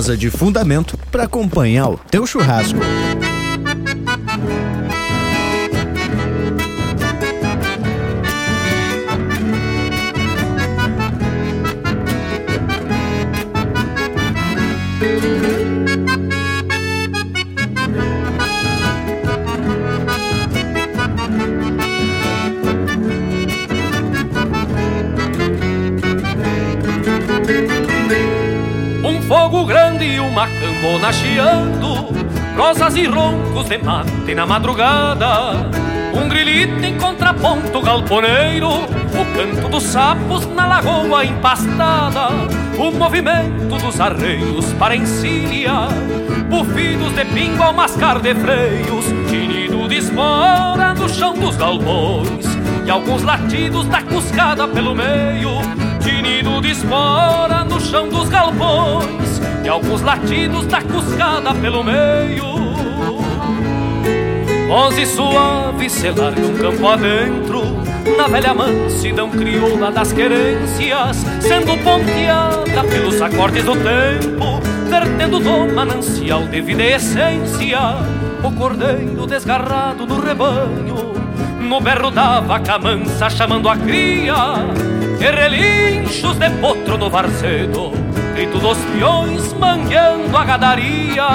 [0.00, 2.78] Prosa de fundamento para acompanhar o teu churrasco.
[30.30, 32.08] Uma cambona chiando
[32.56, 35.68] Rosas e roncos de mate na madrugada.
[36.14, 42.28] Um grilhito em contraponto galponeiro O canto dos sapos na lagoa empastada
[42.76, 45.88] O movimento dos arreios para encilha
[46.48, 52.44] Bufidos de pingo ao mascar de freios Tinido de espora no chão dos galpões
[52.84, 55.60] E alguns latidos da cuscada pelo meio
[56.00, 59.39] Tinido de espora no chão dos galpões
[59.70, 62.50] Alguns latidos da cuscada pelo meio.
[64.66, 67.62] Voz suave se larga um campo adentro
[68.16, 76.46] Na velha mansidão crioula das querências Sendo ponteada pelos acordes do tempo Vertendo do manancial
[76.46, 77.96] de vida e essência
[78.44, 81.14] O cordeiro desgarrado no rebanho
[81.60, 84.36] No berro da vaca mansa chamando a cria
[85.20, 88.09] E relinchos de potro no varzedo
[88.40, 91.26] Grito dos peões mangueando a gadaria.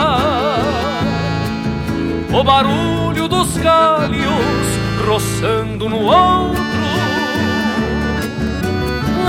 [2.34, 4.66] O barulho dos galhos
[5.08, 6.64] roçando no ombro,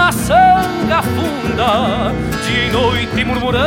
[0.01, 2.13] a sanga funda
[2.47, 3.63] de noite murmurando,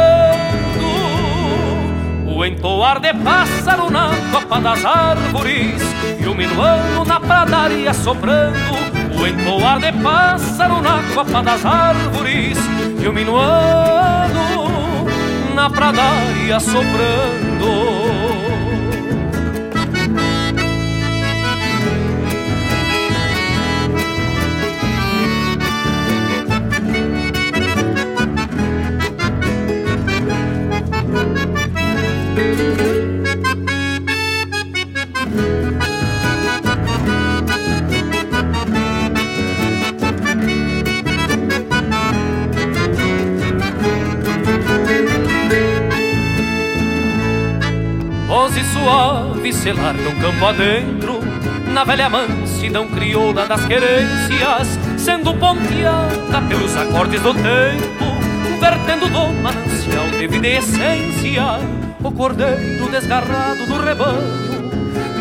[2.35, 5.83] o entoar de pássaro na copa das árvores
[6.19, 8.88] e o minuano na pradaria soprando,
[9.19, 12.57] o entoar de pássaro na copa das árvores
[13.01, 14.39] e o minuano
[15.53, 17.98] na pradaria soprando.
[49.69, 51.19] Se larga um campo adentro
[51.67, 60.07] Na velha mansidão crioula das querências Sendo ponteada pelos acordes do tempo Vertendo do manancial
[60.17, 61.59] de vida e essência
[62.03, 64.71] O cordeiro desgarrado do rebanho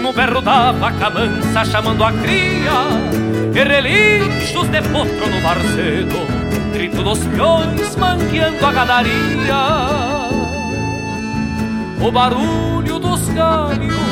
[0.01, 2.73] No berro da vaca mansa chamando a cria
[3.55, 6.27] E relinchos de potro no varzedo
[6.73, 10.39] Grito dos peões manqueando a gadaria.
[12.01, 14.08] O barulho dos galhos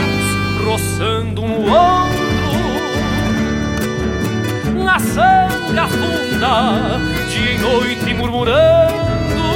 [0.67, 2.57] roçando no ombro,
[4.85, 6.99] na sanga funda,
[7.29, 9.47] dia e noite murmurando,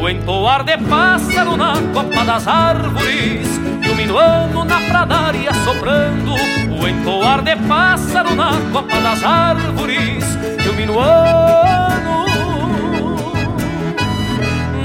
[0.00, 3.48] o entoar de pássaro na copa das árvores,
[3.90, 6.34] o minuano na pradaria soprando,
[6.80, 10.24] o entoar de pássaro na copa das árvores,
[10.70, 12.26] o minuano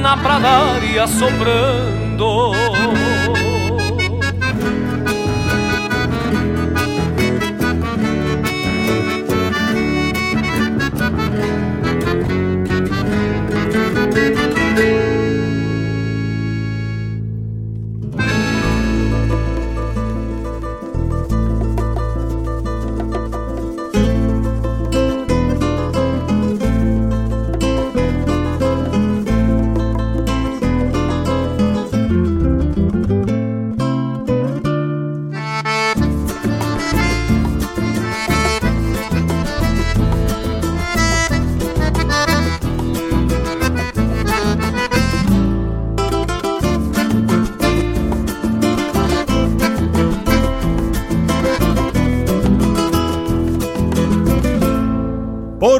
[0.01, 2.53] na pradaria soprando.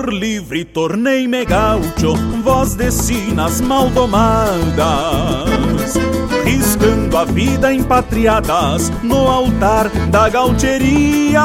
[0.10, 4.78] Livre tornei-me gaucho, voz de sinas mal domadas,
[6.44, 11.44] riscando a vida em patriadas no altar da gaucheria.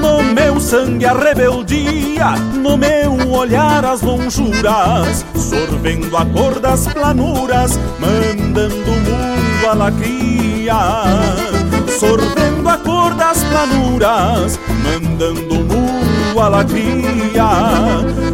[0.00, 7.78] No meu sangue a rebeldia, no meu olhar as lonjuras, sorvendo a cor das planuras,
[7.98, 10.76] mandando o mundo a lacria.
[11.98, 15.87] Sorvendo a cor das planuras, mandando o mundo
[16.40, 17.48] a lacria.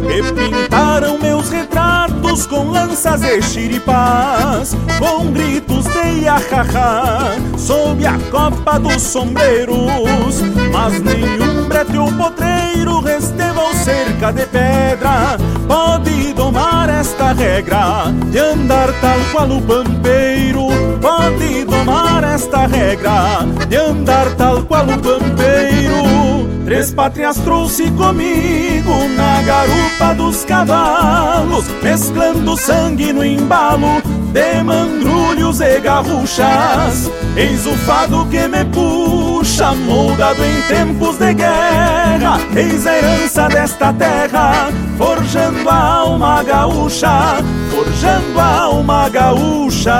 [0.09, 8.79] E pintaram meus retratos com lanças e xiripás, com gritos de iahaha, sob a copa
[8.79, 10.41] dos sombreiros.
[10.71, 13.45] Mas nenhum brete ou potreiro resteva
[13.85, 15.37] cerca de pedra
[15.67, 20.69] pode domar esta regra de andar tal qual o pampeiro.
[21.01, 26.34] Pode domar esta regra de andar tal qual o pampeiro.
[26.65, 34.01] Três pátrias trouxe comigo na garupa dos cavalos, mesclando sangue no embalo
[34.33, 37.11] de mangrulhos e garruchas.
[37.35, 42.39] Eis o fado que me puxa, moldado em tempos de guerra.
[42.55, 49.93] Eis a herança desta terra, forjando a alma gaúcha, forjando a alma gaúcha.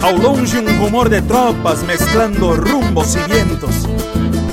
[0.00, 4.03] Ao longe um rumor de tropas mesclando rumbos e vientos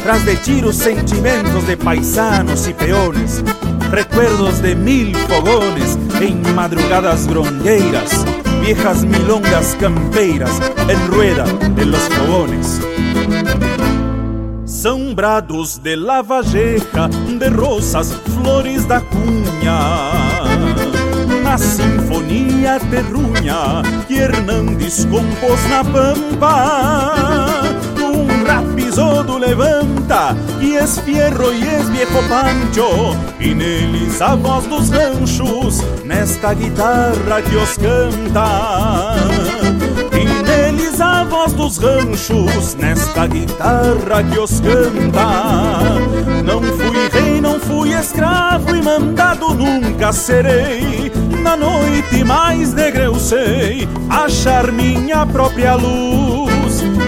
[0.04, 3.44] Tras de tiros sentimentos de paisanos y peones
[3.92, 8.26] Recuerdos de mil fogones en madrugadas grongueiras
[8.62, 12.80] Viejas milongas campeiras en rueda de los fogones
[14.66, 20.42] Sombrados de lavageja, de rosas, flores da cunha
[21.52, 27.52] na sinfonia terrunha que Hernandes compôs na pampa.
[28.46, 35.84] Rapisodo levanta e es fierro e es viejo pancho e neles a voz dos ranchos
[36.04, 39.16] nesta guitarra que os canta.
[40.14, 46.00] E neles a voz dos ranchos nesta guitarra que os canta.
[46.44, 51.12] Não fui rei, não fui escravo e mandado nunca serei
[51.42, 56.61] na noite mais negra eu sei achar minha própria luz.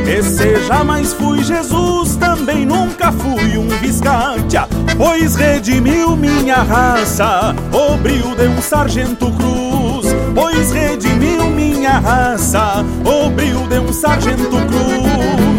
[0.06, 7.98] E se jamais fui Jesus, também nunca fui um viscacha, pois redimiu minha raça, o
[7.98, 10.14] brilho de um sargento cruz.
[10.36, 15.53] Pois redimiu minha raça, o brilho de um sargento cruz.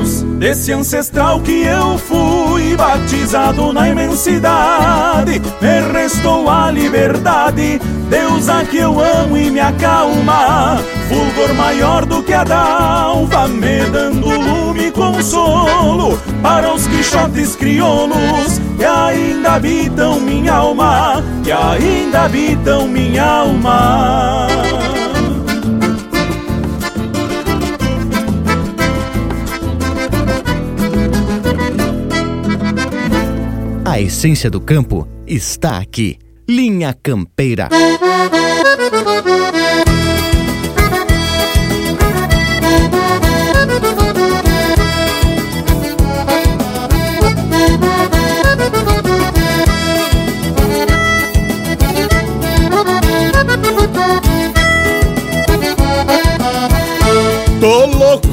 [0.45, 7.80] Desse ancestral que eu fui, batizado na imensidade, me restou a liberdade
[8.11, 10.78] Deus a que eu amo e me acalma,
[11.09, 18.61] fulgor maior do que a dalva, me dando lume e consolo para os quixotes crioulos
[18.76, 24.47] que ainda habitam minha alma, que ainda habitam minha alma.
[33.95, 36.18] A essência do campo está aqui.
[36.49, 37.68] Linha Campeira.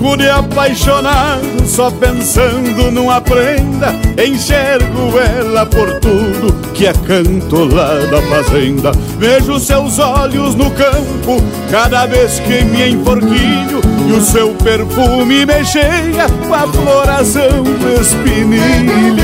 [0.01, 3.93] Louco apaixonado, só pensando numa prenda.
[4.17, 8.91] Enxergo ela por tudo que é canto lá da fazenda.
[9.19, 13.81] Vejo seus olhos no campo cada vez que me enforquilho.
[14.07, 19.21] E o seu perfume me cheia com a floração do espinilho.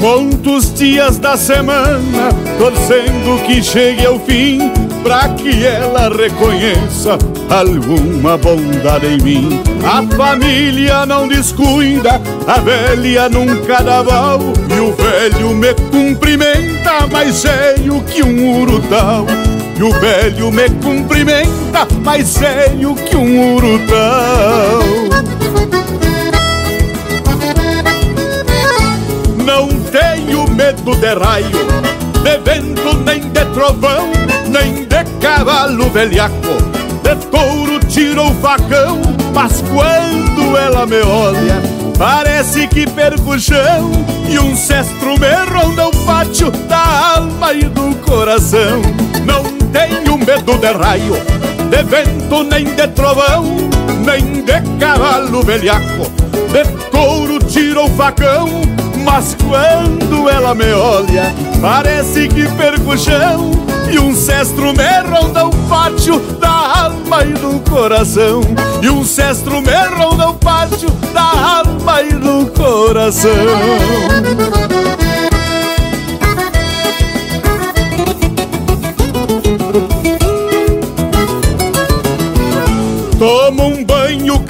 [0.00, 4.70] Conto os dias da semana, torcendo que chegue ao fim,
[5.04, 7.18] pra que ela reconheça
[7.50, 9.62] alguma bondade em mim.
[9.84, 14.40] A família não descuida, a velha nunca dá val,
[14.74, 19.26] e o velho me cumprimenta, mais sério que um urutau.
[19.78, 24.80] E o velho me cumprimenta, mais sério que um urutau.
[29.44, 31.66] Não tenho medo de raio,
[32.22, 34.10] de vento nem de trovão,
[34.54, 36.56] nem de cavalo velhaco,
[37.02, 39.00] de touro tiro o facão,
[39.34, 41.60] mas quando ela me olha,
[41.98, 43.90] parece que perco o chão.
[44.28, 48.80] E um cestro me ronda o pátio da alma e do coração.
[49.26, 49.42] Não
[49.72, 51.14] tenho medo de raio,
[51.68, 53.44] de vento nem de trovão,
[54.06, 56.10] nem de cavalo velhaco
[56.52, 58.48] De touro tiro o facão
[59.02, 65.46] Mas quando ela me olha Parece que perco o chão E um cestro me ronda
[65.46, 68.40] o pátio Da alma e do coração.
[68.82, 73.30] E um cestro me ronda o pátio Da alma e do coração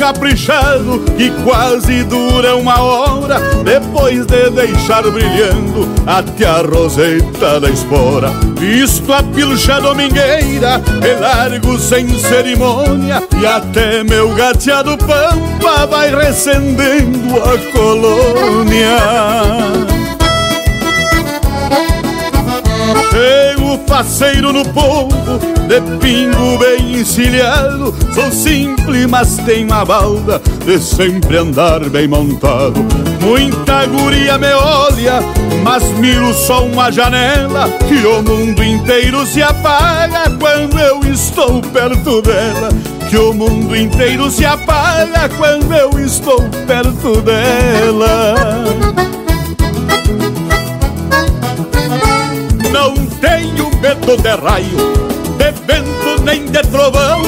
[0.04, 8.28] caprichado que quase dura uma hora Depois de deixar brilhando até a roseta da espora.
[8.58, 17.42] Visto a pilcha domingueira, e largo sem cerimônia E até meu gateado pampa vai recendendo
[17.42, 19.93] a colônia
[23.10, 30.78] Chego faceiro no povo, de pingo bem encilhado Sou simples, mas tenho a balda de
[30.78, 32.74] sempre andar bem montado.
[33.20, 35.20] Muita guria me olha,
[35.62, 42.22] mas miro só uma janela Que o mundo inteiro se apaga quando eu estou perto
[42.22, 42.68] dela.
[43.08, 48.34] Que o mundo inteiro se apaga quando eu estou perto dela
[52.74, 54.76] não tenho medo de raio,
[55.38, 57.22] de vento nem de trovão,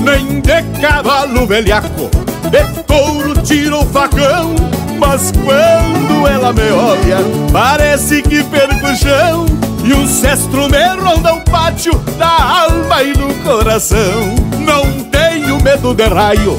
[0.00, 2.08] nem de cavalo velhaco,
[2.48, 4.54] de touro tiro o facão.
[5.00, 7.18] Mas quando ela me olha,
[7.52, 9.46] parece que perco o chão.
[9.84, 14.36] E um cestro me ronda o pátio da alma e do coração.
[14.60, 16.56] Não tenho medo de raio,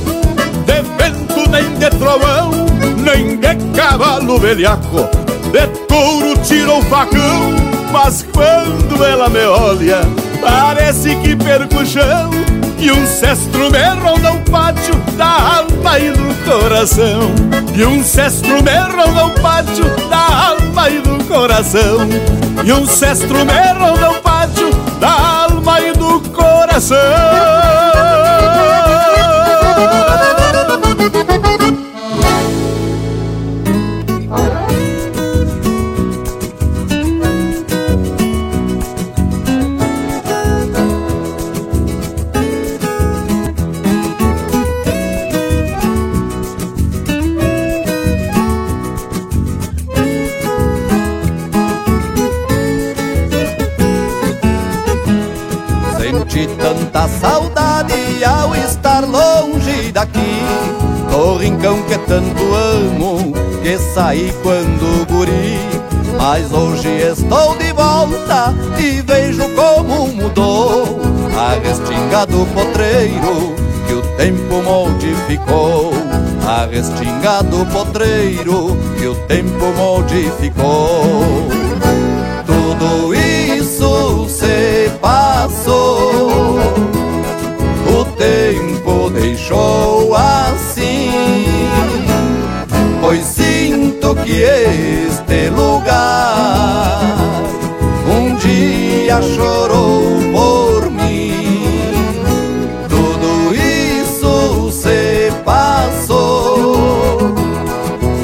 [0.65, 2.51] de vento nem de trovão
[3.01, 5.07] Nem de cavalo velhaco,
[5.53, 10.01] de touro tiro o facão mas quando ela me olha,
[10.41, 12.31] parece que perco o chão.
[12.79, 17.31] E um cestro me ronda o pátio da alma e do coração.
[17.73, 21.99] E um cestro me ronda o pátio da alma e do coração.
[22.65, 26.97] E um cestro me ronda o pátio da alma e do coração
[64.23, 65.59] saí quando guri
[66.17, 71.01] Mas hoje estou de volta e vejo como mudou
[71.37, 73.55] A restinga do potreiro
[73.85, 75.91] que o tempo modificou.
[76.47, 81.62] A restinga do potreiro que o tempo modificou
[94.41, 97.01] este lugar
[98.07, 101.69] Um dia chorou por mim.
[102.89, 107.15] Tudo isso se passou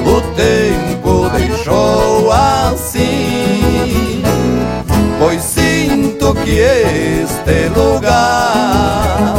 [0.06, 4.24] O tempo deixou assim.
[5.20, 9.36] Pois sinto que este lugar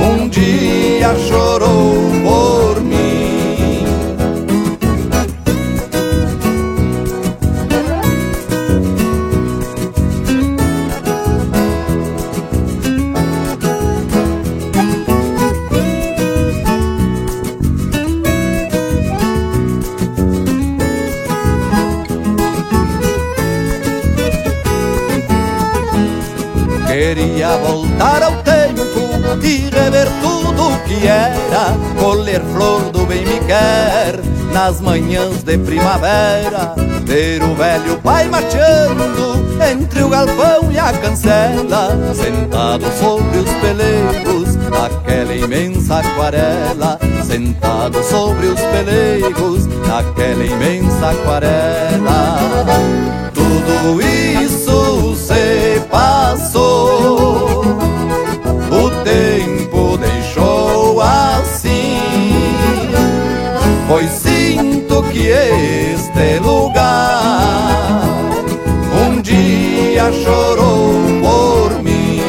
[0.00, 2.23] Um dia chorou
[32.34, 34.18] Colher flor do bem me quer
[34.52, 36.74] nas manhãs de primavera.
[37.04, 44.56] Ver o velho pai marchando entre o galpão e a cancela Sentado sobre os pelegos
[44.56, 46.98] naquela imensa aquarela.
[47.24, 52.38] Sentado sobre os pelegos naquela imensa aquarela.
[53.32, 54.83] Tudo isso
[65.14, 68.02] que este lugar
[69.06, 70.92] um dia chorou
[71.22, 72.20] por mim.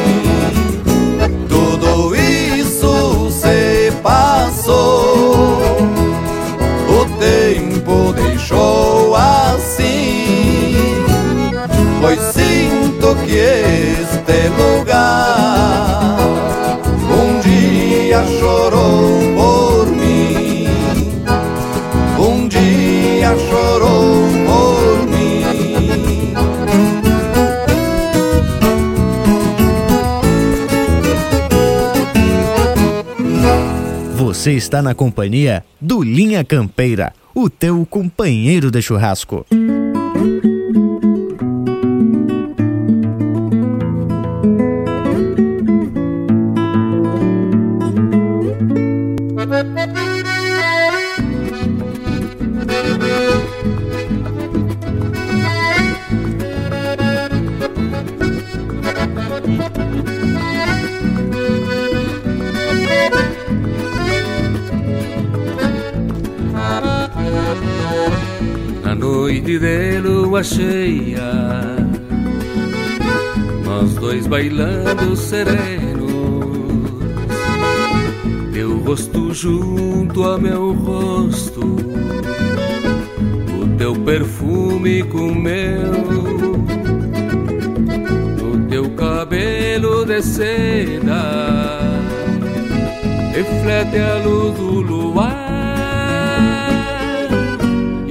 [1.48, 5.58] Tudo isso se passou,
[6.88, 10.76] o tempo deixou assim.
[12.00, 15.35] Pois sinto que este lugar.
[34.46, 39.44] Você está na companhia do Linha Campeira, o teu companheiro de churrasco.
[69.26, 71.32] Noite de lua cheia,
[73.64, 76.06] nós dois bailando serenos,
[78.52, 81.60] teu rosto junto a meu rosto,
[83.60, 85.90] o teu perfume com meu,
[88.46, 91.80] o teu cabelo de seda,
[93.34, 95.46] reflete a luz do luar.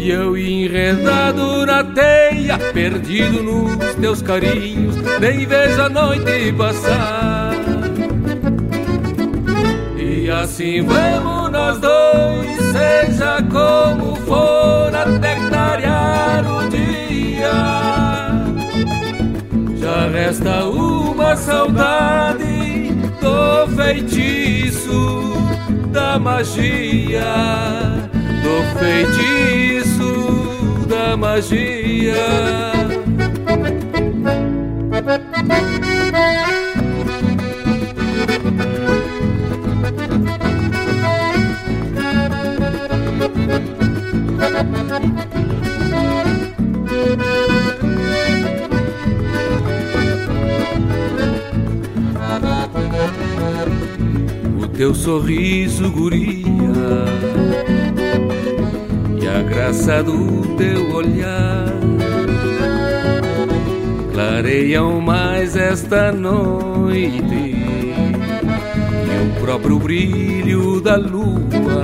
[0.06, 0.38] E eu
[0.76, 7.52] enredado na teia, perdido nos teus carinhos, nem vejo a noite passar.
[9.98, 17.54] E assim vamos nós dois, seja como for, até clarear o dia.
[19.78, 25.34] Já resta uma saudade do feitiço
[25.92, 27.24] da magia
[28.44, 29.65] do feitiço
[31.18, 32.14] magia.
[54.62, 56.46] O teu sorriso, guria
[59.36, 61.66] a graça do teu olhar
[64.14, 67.96] clareiam mais esta noite e
[69.38, 71.84] o próprio brilho da lua.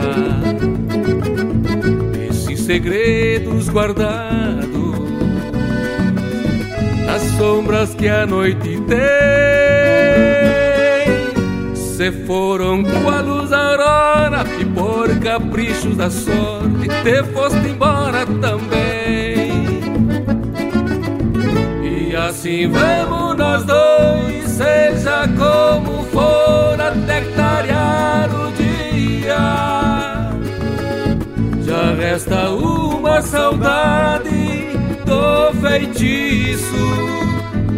[2.30, 4.72] Esses segredos guardados
[7.06, 9.31] nas sombras que a noite tem
[12.02, 19.52] se foram com a luz aurora e por caprichos da sorte te foste embora também.
[21.84, 29.38] E assim vamos nós dois, seja como for, até clarear o dia.
[31.64, 34.70] Já resta uma saudade
[35.06, 36.74] do feitiço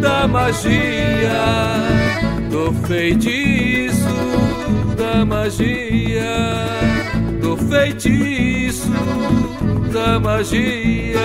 [0.00, 1.30] da magia,
[2.54, 4.06] do feitiço
[4.96, 6.68] da magia,
[7.42, 8.88] do feitiço
[9.92, 11.18] da magia.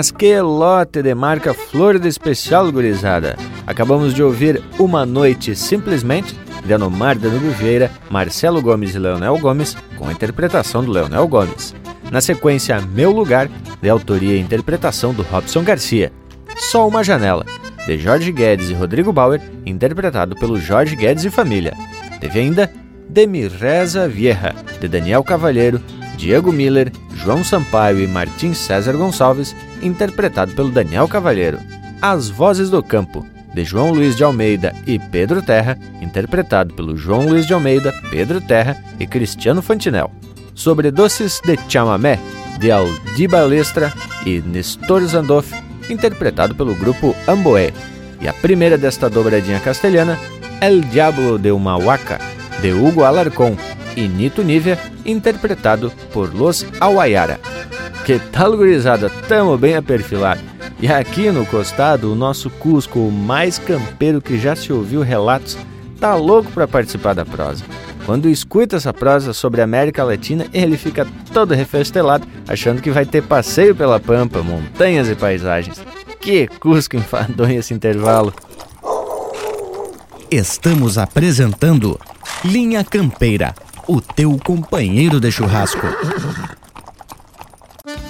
[0.00, 3.36] Mas que lote de marca Flor de Especial, gurizada!
[3.66, 6.34] Acabamos de ouvir Uma Noite Simplesmente,
[6.64, 11.74] de Anomar Danilo Vieira, Marcelo Gomes e Leonel Gomes, com a interpretação do Leonel Gomes.
[12.10, 13.50] Na sequência, Meu Lugar,
[13.82, 16.10] de autoria e interpretação do Robson Garcia.
[16.56, 17.44] Só Uma Janela,
[17.86, 21.76] de Jorge Guedes e Rodrigo Bauer, interpretado pelo Jorge Guedes e Família.
[22.18, 22.72] Teve ainda
[23.06, 25.78] De Mi Reza Vieja, de Daniel Cavalheiro,
[26.16, 26.90] Diego Miller,
[27.22, 31.58] João Sampaio e Martim César Gonçalves, interpretado pelo Daniel Cavalheiro.
[32.00, 37.28] As Vozes do Campo, de João Luiz de Almeida e Pedro Terra, interpretado pelo João
[37.28, 40.10] Luiz de Almeida, Pedro Terra e Cristiano Fantinel.
[40.54, 42.18] Sobre Doces de Chamamé,
[42.58, 43.92] de Aldi Balestra
[44.24, 45.52] e Nestor Zandoff,
[45.90, 47.72] interpretado pelo grupo Amboé.
[48.20, 50.18] E a primeira desta dobradinha castelhana,
[50.60, 52.18] El Diablo de Humahuaca,
[52.60, 53.56] de Hugo Alarcón,
[54.00, 57.38] e Nito Nívia, interpretado por Los Awayara.
[58.04, 59.10] Que tal, gurizada?
[59.28, 60.40] Tamo bem aperfilado.
[60.80, 65.58] E aqui no costado, o nosso Cusco, o mais campeiro que já se ouviu relatos,
[66.00, 67.62] tá louco para participar da prosa.
[68.06, 73.04] Quando escuta essa prosa sobre a América Latina, ele fica todo refestelado, achando que vai
[73.04, 75.82] ter passeio pela pampa, montanhas e paisagens.
[76.18, 78.32] Que Cusco enfadonho esse intervalo!
[80.30, 82.00] Estamos apresentando
[82.44, 83.54] Linha Campeira,
[83.90, 85.84] o teu companheiro de churrasco.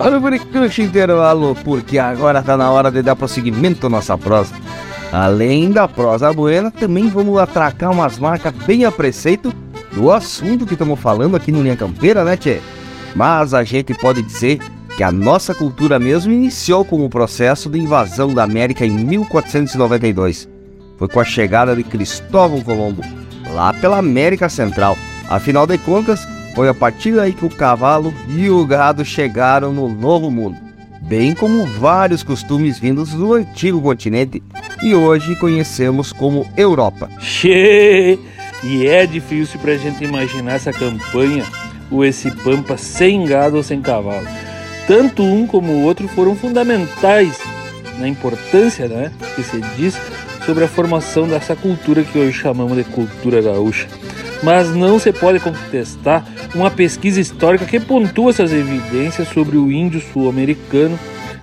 [0.00, 4.54] Olha o brincante intervalo, porque agora tá na hora de dar prosseguimento à nossa prosa.
[5.10, 9.52] Além da prosa buena, também vamos atracar umas marcas bem a preceito
[9.92, 12.60] do assunto que estamos falando aqui no Linha Campeira, né, Tchê?
[13.16, 14.60] Mas a gente pode dizer
[14.96, 20.48] que a nossa cultura mesmo iniciou com o processo de invasão da América em 1492.
[20.96, 23.02] Foi com a chegada de Cristóvão Colombo,
[23.52, 24.96] lá pela América Central.
[25.28, 26.24] Afinal de contas,
[26.58, 30.58] foi a partir daí que o cavalo e o gado chegaram no Novo Mundo,
[31.02, 34.42] bem como vários costumes vindos do antigo continente
[34.82, 37.08] e hoje conhecemos como Europa.
[37.20, 38.18] Che!
[38.64, 41.44] E é difícil pra gente imaginar essa campanha
[41.92, 44.26] ou esse pampa sem gado ou sem cavalo.
[44.88, 47.38] Tanto um como o outro foram fundamentais
[48.00, 49.96] na importância né, que se diz
[50.44, 53.86] sobre a formação dessa cultura que hoje chamamos de cultura gaúcha
[54.42, 56.24] mas não se pode contestar
[56.54, 60.98] uma pesquisa histórica que pontua essas evidências sobre o índio sul-americano,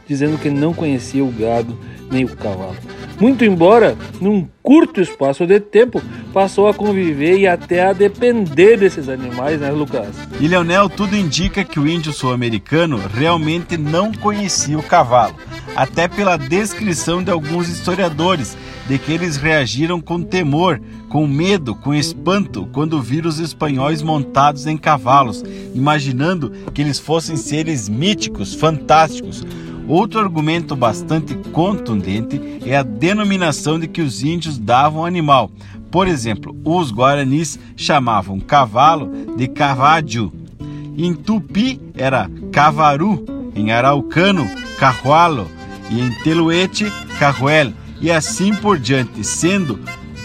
[0.07, 1.77] dizendo que não conhecia o gado
[2.11, 2.75] nem o cavalo.
[3.19, 6.01] Muito embora, num curto espaço de tempo,
[6.33, 10.15] passou a conviver e até a depender desses animais, né, Lucas?
[10.39, 15.35] E Leonel, tudo indica que o índio sul-americano realmente não conhecia o cavalo,
[15.75, 18.57] até pela descrição de alguns historiadores
[18.87, 24.67] de que eles reagiram com temor, com medo, com espanto quando viram os espanhóis montados
[24.67, 25.43] em cavalos,
[25.73, 29.43] imaginando que eles fossem seres míticos, fantásticos.
[29.87, 35.51] Outro argumento bastante contundente é a denominação de que os índios davam ao animal.
[35.91, 40.33] Por exemplo, os guaranis chamavam cavalo de cavadio.
[40.97, 43.25] Em tupi era cavaru,
[43.55, 45.49] em araucano, carrualo
[45.89, 47.71] e em teluete, carruel
[48.01, 49.79] e assim por diante, sendo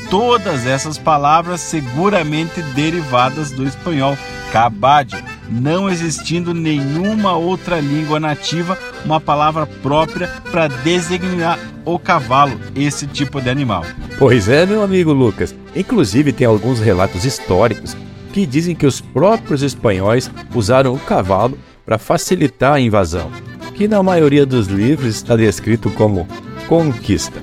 [0.08, 4.16] todas essas palavras seguramente derivadas do espanhol
[4.52, 5.18] cabadio,
[5.50, 13.40] não existindo nenhuma outra língua nativa uma palavra própria para designar o cavalo, esse tipo
[13.40, 13.84] de animal.
[14.18, 15.54] Pois é, meu amigo Lucas.
[15.74, 17.96] Inclusive tem alguns relatos históricos
[18.32, 23.30] que dizem que os próprios espanhóis usaram o cavalo para facilitar a invasão,
[23.74, 26.28] que na maioria dos livros está descrito como
[26.68, 27.42] conquista.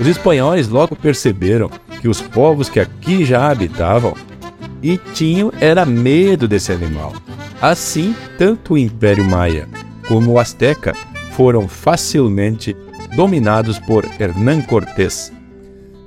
[0.00, 1.70] Os espanhóis logo perceberam
[2.00, 4.14] que os povos que aqui já habitavam
[4.82, 7.12] e tinham era medo desse animal.
[7.60, 9.68] Assim, tanto o Império Maia
[10.06, 10.94] como o Azteca
[11.32, 12.76] foram facilmente
[13.14, 15.32] dominados por Hernán Cortés.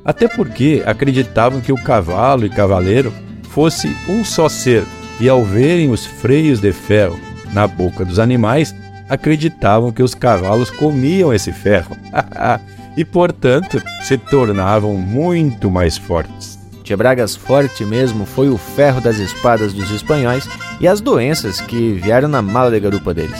[0.03, 3.13] Até porque acreditavam que o cavalo e cavaleiro
[3.49, 4.83] fosse um só ser,
[5.19, 7.19] e ao verem os freios de ferro
[7.53, 8.73] na boca dos animais,
[9.07, 11.95] acreditavam que os cavalos comiam esse ferro.
[12.95, 16.60] e, portanto, se tornavam muito mais fortes.
[16.83, 20.47] Tia Bragas forte mesmo foi o ferro das espadas dos espanhóis
[20.79, 23.39] e as doenças que vieram na mala de garupa deles.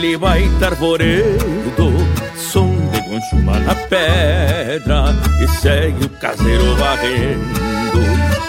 [0.00, 1.92] Naquele baita arvoredo,
[2.36, 8.00] som de gonchuma na pedra e segue o caseiro varrendo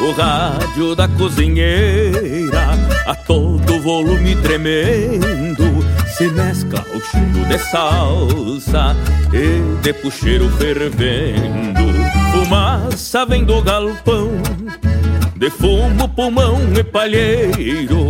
[0.01, 2.69] o rádio da cozinheira
[3.05, 8.95] a todo volume tremendo se mescla o chumbo de salsa
[9.33, 11.81] e de puxeiro fervendo.
[12.31, 14.31] Fumaça vem do galpão,
[15.35, 18.09] de fumo, pulmão e palheiro,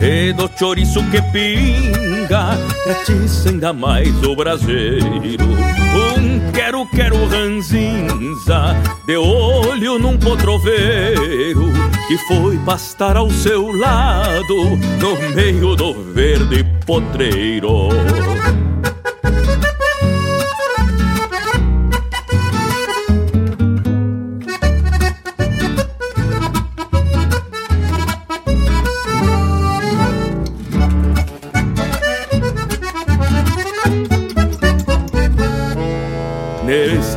[0.00, 2.58] e do chouriço que pinga,
[2.90, 5.44] atiça ainda mais o braseiro.
[5.44, 8.76] Um quero, quero ranzinza,
[9.06, 11.72] de olho num potroveiro,
[12.08, 17.88] que foi pastar ao seu lado, no meio do verde potreiro.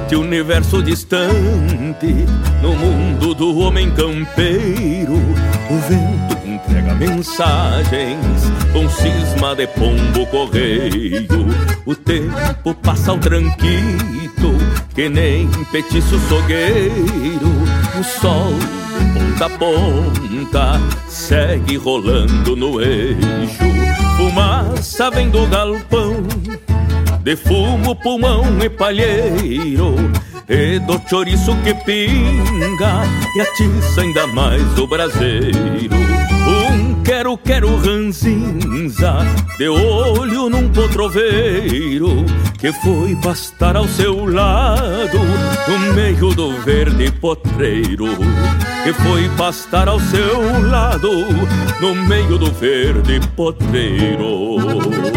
[0.08, 2.16] Neste universo distante,
[2.62, 5.16] no mundo do homem campeiro,
[5.70, 11.28] o vento entrega mensagens com cisma de pombo correio.
[11.86, 14.58] O tempo passa ao tranquito,
[14.96, 17.52] que nem petiço sogueiro.
[18.00, 18.54] O sol
[19.14, 23.66] ponta a ponta segue rolando no eixo.
[24.16, 26.24] Fumaça vem do galpão
[27.28, 29.96] de fumo, pulmão e palheiro
[30.48, 33.04] E do chouriço que pinga
[33.36, 35.98] E atiça ainda mais o braseiro.
[36.48, 39.18] Um quero, quero ranzinza
[39.58, 42.26] De olho num potroveiro
[42.58, 45.20] Que foi pastar ao seu lado
[45.68, 48.08] No meio do verde potreiro
[48.86, 51.10] Que foi pastar ao seu lado
[51.82, 55.17] No meio do verde potreiro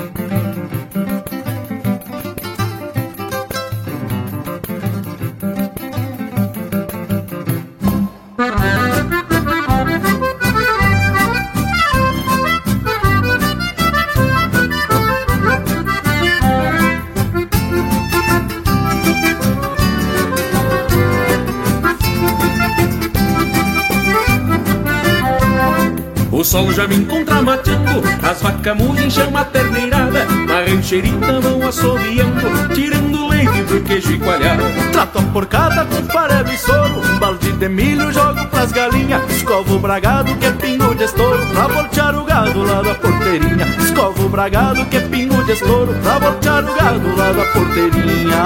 [26.73, 33.27] Já me encontra mateando, as vacas mugem, chama a terneirada, na rancherita vão assobiando, tirando
[33.27, 34.63] leite do queijo e coalhada.
[34.91, 39.75] Trato a porcada com farelo e soro, um balde de milho jogo pras galinhas, escovo
[39.75, 43.67] o bragado que é pingo de estouro, pra voltear o gado lá da porteirinha.
[43.77, 48.43] Escovo o bragado que é pingo de estouro, pra voltear o gado lá da porteirinha.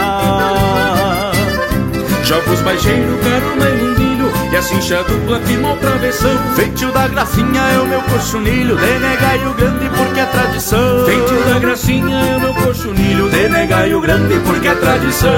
[2.24, 6.32] Jogo os baixeiros, carona e mundilho E a cincha dupla firma o travessão.
[6.56, 11.06] Feitio da gracinha é o meu cochonilho De negaio grande porque é tradição.
[11.06, 15.30] Feitio da gracinha é o meu cochonilho De negaio grande porque é tradição.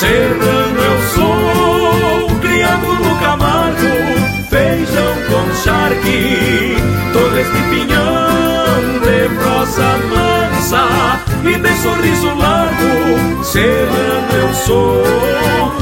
[0.00, 3.86] Serrano eu sou, criado no Camargo
[4.50, 6.78] Feijão com charque,
[7.12, 10.31] todo este pinhão De prosa
[10.62, 13.44] mansa e de sorriso largo.
[13.44, 15.04] Serrano eu sou,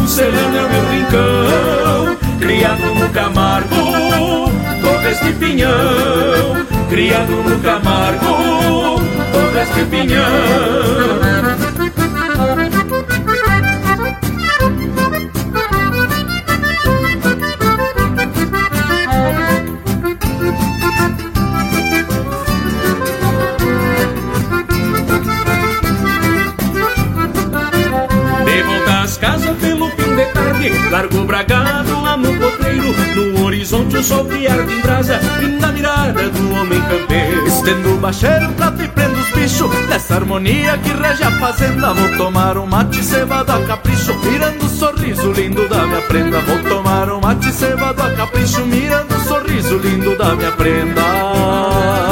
[0.06, 2.16] serrano é o meu rincão.
[2.40, 4.50] Criado no Camargo,
[4.80, 6.66] todo este pinhão.
[6.88, 9.00] Criado no Camargo,
[9.32, 11.69] todo este pinhão
[30.60, 35.46] tarde Largo bragado lá no potreiro No horizonte o sol que arde em brasa E
[35.46, 37.46] na mirada do homem campeiro.
[37.46, 42.16] Estendo o bacheiro, prato e prendo os bichos Nessa harmonia que rege a fazenda Vou
[42.16, 46.40] tomar um mate cevado a capricho Mirando o sorriso lindo da minha prenda.
[46.40, 52.09] Vou tomar um mate cevado a capricho Mirando o sorriso lindo da minha prenda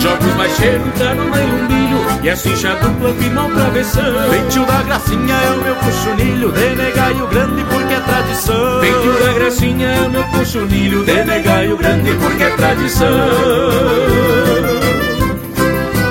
[0.00, 4.82] Jogo os baixeiros, carona e umbilho E a cincha dupla firma o travessão Feitio da
[4.82, 8.80] gracinha é o meu cochonilho De negaio grande porque é tradição.
[8.80, 13.08] Feitio da gracinha é o meu cochonilho De negaio grande porque é tradição.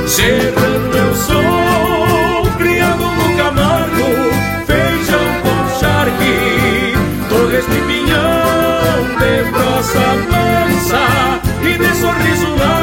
[0.06, 4.30] Serrano eu sou, criado no Camargo
[4.68, 6.94] Feijão com charque,
[7.28, 12.79] todo este pinhão De prosa mansa e de sorriso largo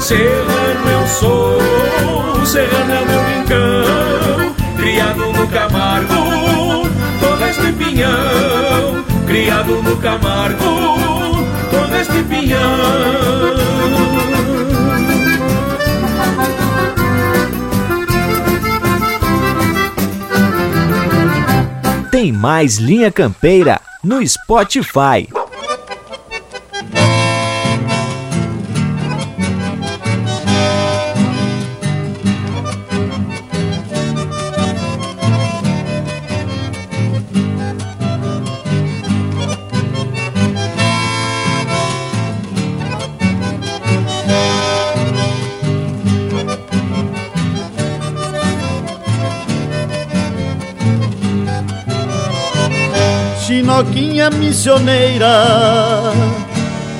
[0.00, 6.88] Serrano eu sou, serrano é o meu rincão Criado no Camargo,
[7.20, 13.58] todo este pinhão Criado no Camargo, todo este pinhão
[22.20, 25.37] tem mais Linha Campeira no Spotify.
[53.68, 55.30] Chinoquinha missioneira,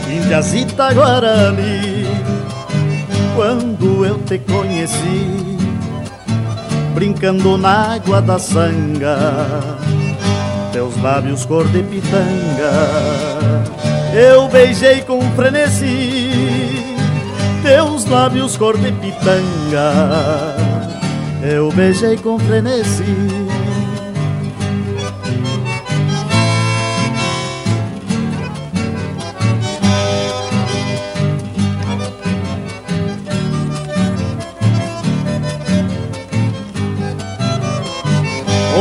[0.07, 2.07] Indiazita Guarani.
[3.35, 5.57] Quando eu te conheci,
[6.95, 9.17] brincando na água da sanga,
[10.71, 12.71] teus lábios cor de pitanga,
[14.13, 16.85] eu beijei com frenesi.
[17.63, 20.55] Teus lábios cor de pitanga,
[21.43, 23.58] eu beijei com frenesi.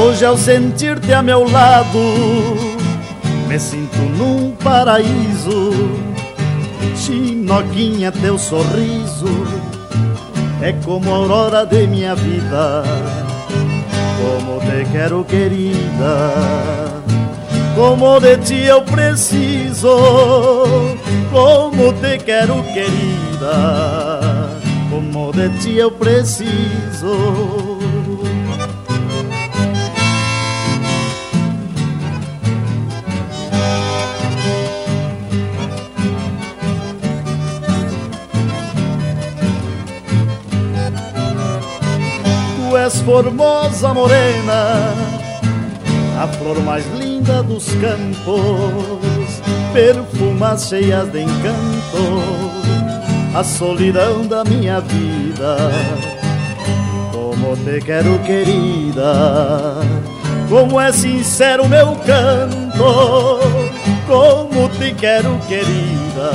[0.07, 1.99] Hoje ao sentir-te a meu lado
[3.45, 5.73] Me sinto num paraíso.
[6.95, 9.27] Chinoquinha, teu sorriso
[10.61, 12.83] É como a aurora de minha vida.
[14.17, 16.33] Como te quero, querida.
[17.75, 19.97] Como de ti eu preciso.
[21.31, 23.99] Como te quero, querida.
[24.89, 27.76] Como de ti eu preciso
[42.87, 44.93] és formosa morena,
[46.23, 49.41] a flor mais linda dos campos,
[49.73, 52.21] perfumas cheias de encanto,
[53.35, 55.57] a solidão da minha vida.
[57.11, 59.81] Como te quero, querida,
[60.47, 63.39] como é sincero meu canto,
[64.07, 66.31] como te quero, querida,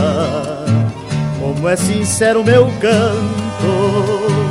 [1.40, 4.41] como é sincero meu canto.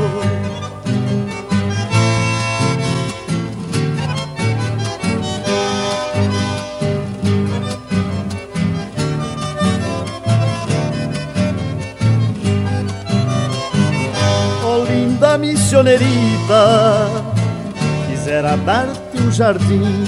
[18.07, 20.03] Quisera dar-te um jardim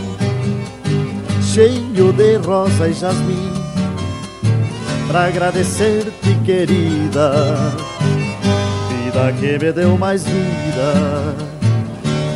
[1.41, 3.51] Cheio de rosa e jasmim
[5.07, 7.31] Pra agradecer-te, querida
[8.89, 11.35] Vida que me deu mais vida.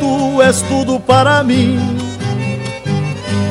[0.00, 1.78] Tu és tudo para mim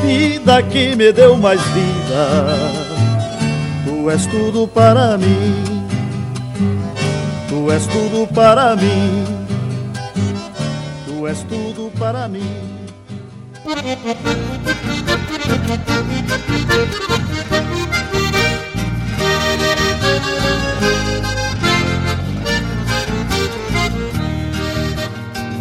[0.06, 2.28] Vida que me deu mais vida.
[3.86, 5.84] Tu és tudo para mim
[7.48, 9.37] Tu és tudo para mim
[11.28, 12.42] és tudo para mim.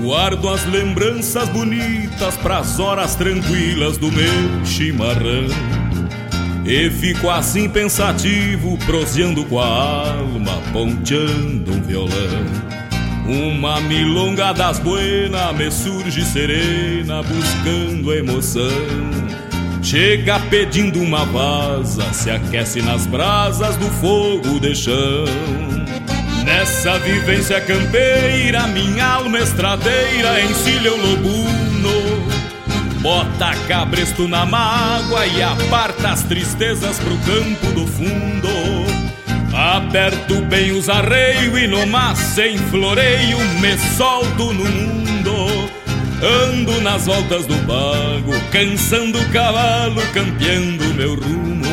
[0.03, 5.47] Guardo as lembranças bonitas pras horas tranquilas do meu chimarrão.
[6.65, 12.76] E fico assim pensativo, proseando com a alma, ponteando um violão.
[13.29, 18.63] Uma milonga das buenas me surge serena, buscando emoção.
[19.83, 25.25] Chega pedindo uma vaza, se aquece nas brasas do fogo de chão.
[26.45, 32.27] Nessa vivência campeira, minha alma estradeira encilha o lobuno.
[33.01, 38.96] Bota cabresto na mágoa e aparta as tristezas pro campo do fundo.
[39.53, 45.71] Aperto bem os arreios e no mar sem floreio me solto no mundo.
[46.23, 51.67] Ando nas voltas do bago, cansando o cavalo, campeando meu rumo.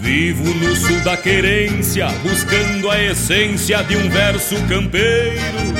[0.00, 5.72] Vivo no sul da querência, buscando a essência de um verso campeiro.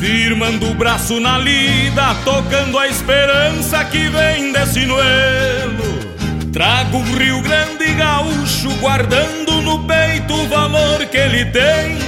[0.00, 6.13] Firmando o braço na lida, tocando a esperança que vem desse noelo.
[6.54, 11.98] Trago um Rio Grande gaúcho, guardando no peito o valor que ele tem.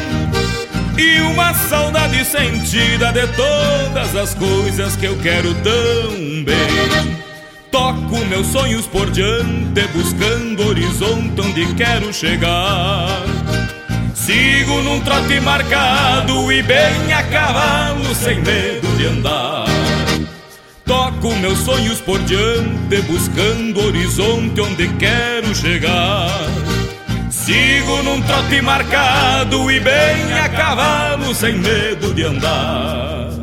[0.97, 7.17] E uma saudade sentida de todas as coisas que eu quero tão bem.
[7.73, 13.25] Toco meus sonhos por diante, buscando horizonte onde quero chegar.
[14.15, 19.76] Sigo num trote marcado e bem a cavalo, sem medo de andar.
[20.87, 26.31] Toco meus sonhos por diante, buscando horizonte onde quero chegar.
[27.29, 33.36] Sigo num trote marcado e bem a cavalo, sem medo de andar.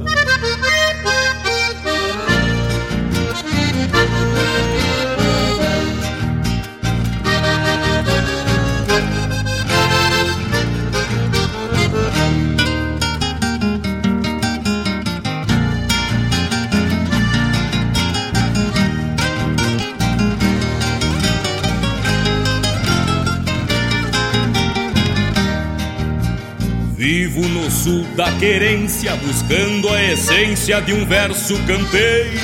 [27.04, 32.40] Vivo no sul da querência, buscando a essência de um verso campeiro.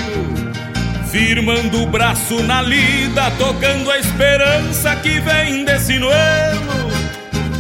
[1.10, 6.92] Firmando o braço na lida, tocando a esperança que vem desse noelo.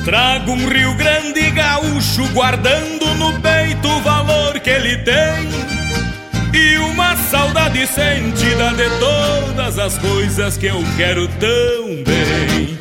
[0.04, 5.48] Trago um Rio Grande gaúcho, guardando no peito o valor que ele tem.
[6.54, 12.78] E uma saudade sentida de todas as coisas que eu quero tão bem.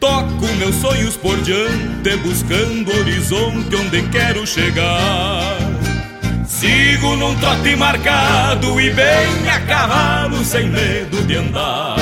[0.00, 5.56] Toco meus sonhos por diante, buscando horizonte onde quero chegar.
[6.46, 11.96] Sigo num trote marcado e bem a cavalo, sem medo de andar.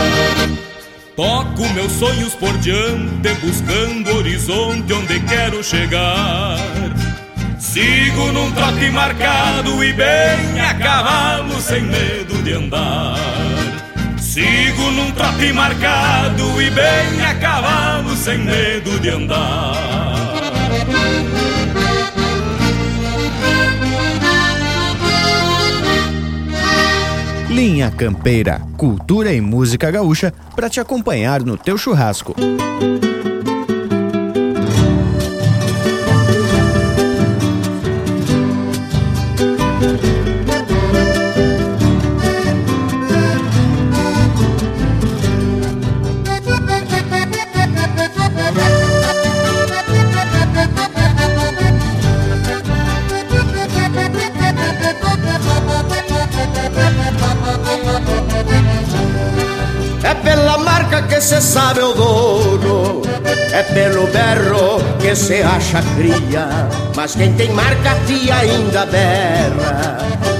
[1.15, 6.59] Toco meus sonhos por diante, buscando horizonte onde quero chegar.
[7.61, 13.48] Sigo num trote marcado e bem a cavalo, sem medo de andar.
[14.39, 19.75] Sigo num trote marcado e bem a cavalo, sem medo de andar.
[27.51, 32.37] Linha Campeira, cultura e música gaúcha para te acompanhar no teu churrasco.
[61.03, 63.03] Que cê sabe o dono.
[63.53, 66.47] É pelo berro que cê acha cria
[66.95, 69.99] Mas quem tem marca tia ainda berra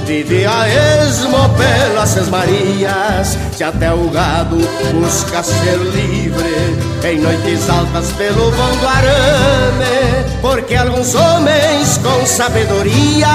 [0.09, 0.67] Vive a
[1.05, 4.57] esmo pelas sesmarias Se até o gado
[4.91, 10.25] busca ser livre Em noites altas pelo vão do arame.
[10.41, 13.27] Porque alguns homens com sabedoria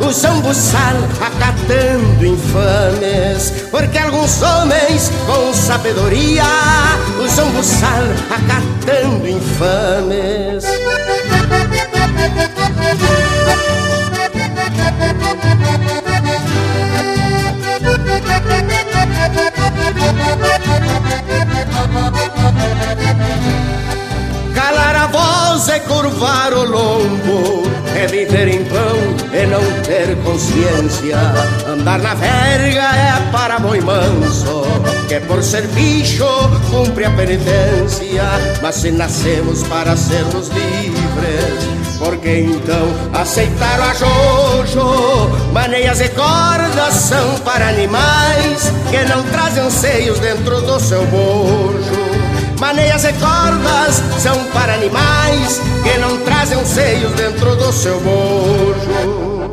[0.00, 3.52] Usam buçal acatando infames.
[3.70, 6.42] Porque alguns homens com sabedoria
[7.24, 10.64] Usam buçal acatando infames
[19.20, 19.52] Calar
[22.88, 22.99] a
[25.10, 27.62] voz é curvar o lombo
[27.94, 28.96] É viver em pão
[29.32, 31.16] e não ter consciência.
[31.66, 34.62] Andar na verga é para boi manso
[35.08, 36.26] Que por ser bicho
[36.70, 38.22] cumpre a penitência.
[38.62, 47.38] Mas se nascemos para sermos livres porque então aceitaram a Jojo Maneias e cordas são
[47.40, 51.99] para animais Que não trazem seios dentro do seu bojo
[52.60, 59.50] Maneias e cordas são para animais Que não trazem seios dentro do seu bojo.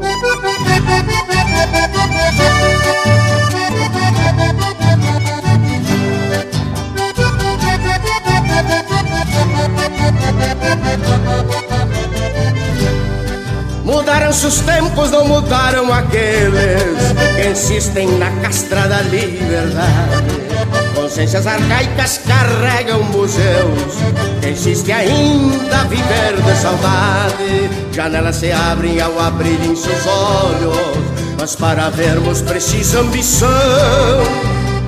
[13.86, 23.02] Mudaram-se os tempos, não mudaram aqueles Que insistem na castra da liberdade Consciências arcaicas carregam
[23.02, 23.94] museus
[24.42, 30.98] Que insiste ainda viver de saudade Janelas se abrem ao abrirem seus olhos
[31.40, 33.48] Mas para vermos precisa ambição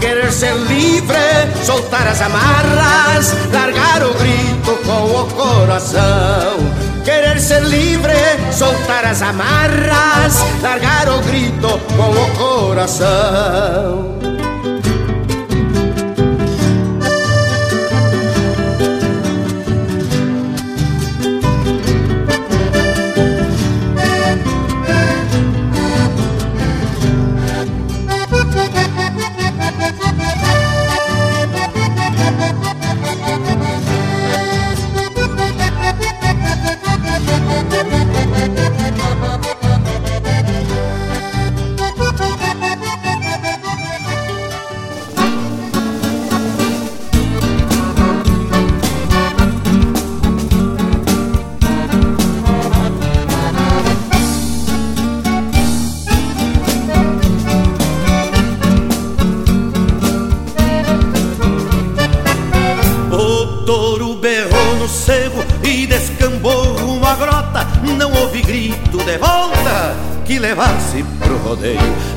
[0.01, 1.15] Querer ser livre,
[1.63, 6.57] soltar as amarras, largar o grito com o coração.
[7.03, 8.13] Querer ser livre,
[8.49, 14.18] soltar as amarras, largar o grito com o coração.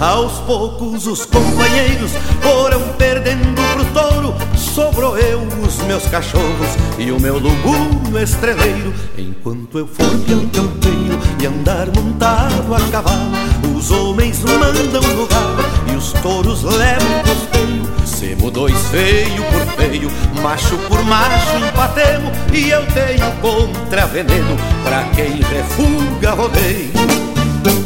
[0.03, 2.11] Aos poucos os companheiros
[2.41, 4.35] foram perdendo pro touro.
[4.57, 8.93] Sobrou eu, os meus cachorros e o meu lubuno estreleiro.
[9.17, 13.31] Enquanto eu for peão campeiro e andar montado a cavalo,
[13.77, 15.57] os homens mandam lugar
[15.93, 17.93] e os touros levam costeio.
[18.05, 20.11] Semo dois feio por feio,
[20.43, 26.93] macho por macho empatemo E eu tenho contra veneno pra quem refuga rodeio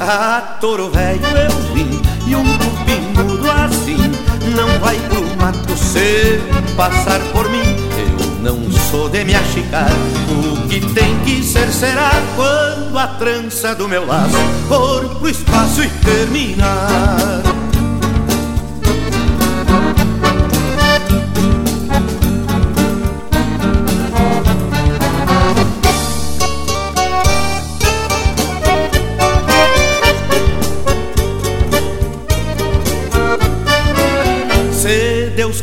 [0.00, 3.96] Ah, touro velho eu vi e um cupim mudo assim
[4.54, 6.40] Não vai pro mato sem
[6.76, 7.76] passar por mim.
[7.96, 9.90] Eu não sou de me achicar
[10.30, 14.36] O que tem que ser será quando a trança do meu laço
[14.68, 17.42] For pro espaço e terminar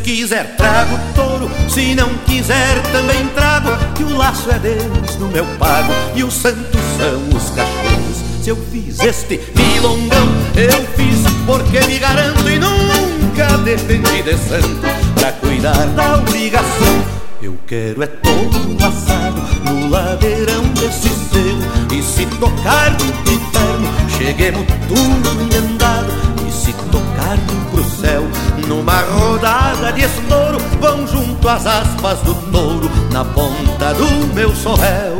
[0.04, 3.70] quiser trago touro, se não quiser também trago.
[3.96, 5.94] Que o laço é Deus no meu pago.
[6.14, 8.24] E os santos são os cachorros.
[8.44, 12.48] Se eu fiz este milongão, eu fiz porque me garanto.
[12.50, 14.82] E nunca dependi de santo
[15.16, 17.24] pra cuidar da obrigação.
[17.42, 24.66] Eu quero é todo assado no ladeirão desse cerro E se tocar no inferno, cheguemos
[24.88, 26.14] tudo emendado
[26.48, 27.38] E se tocar
[27.70, 28.24] pro céu
[28.68, 35.18] numa rodada de estouro Vão junto às aspas do touro Na ponta do meu sorréu.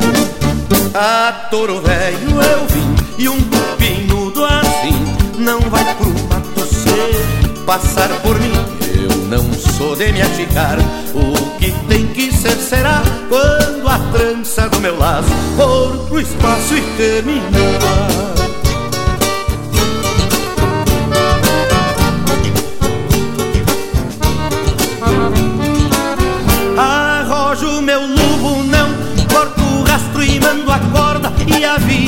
[0.94, 8.08] A touro velho eu vim E um tupinudo assim Não vai pro mato ser Passar
[8.22, 8.52] por mim.
[8.94, 10.78] Eu não sou de me achicar
[11.14, 16.74] O que tem que ser será Quando a trança do meu laço For pro espaço
[16.76, 18.43] e terminar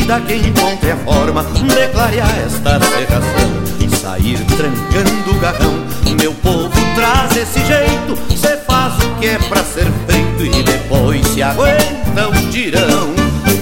[0.06, 3.50] vida que encontre forma de clarear esta serração
[3.80, 5.84] E sair trancando o garrão.
[6.20, 11.26] Meu povo traz esse jeito Cê faz o que é pra ser feito E depois
[11.26, 13.14] se aguenta um tirão.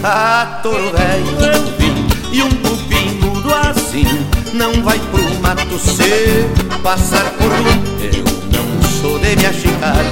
[0.02, 4.04] A touro velho eu vim E um cupim mudo assim
[4.52, 6.46] Não vai pro mato ser
[6.82, 7.82] Passar por mim.
[8.12, 10.04] Eu não sou de me achicar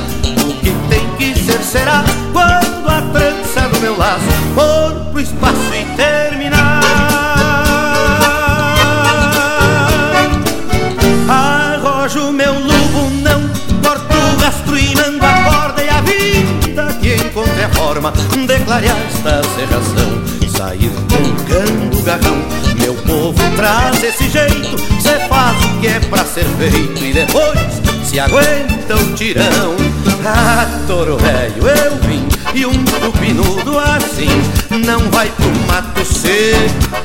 [0.49, 2.03] O que tem que ser será
[2.33, 3.42] Quando a trança do
[3.83, 6.81] meu laço For pro espaço e terminar.
[11.29, 13.41] Arrojo meu lubo, não
[13.83, 18.59] corto o rastro e mando a corda E a vida que encontre a forma de
[18.65, 20.23] clarear esta serração
[20.57, 22.72] Sair tocando o garrão
[23.07, 28.21] povo traz esse jeito Cê faz o que é pra ser feito E depois se
[28.21, 29.75] aguenta o tirão.
[30.27, 34.29] Ah, touro velho, eu vim e um tupinudo assim
[34.85, 36.57] Não vai pro mato ser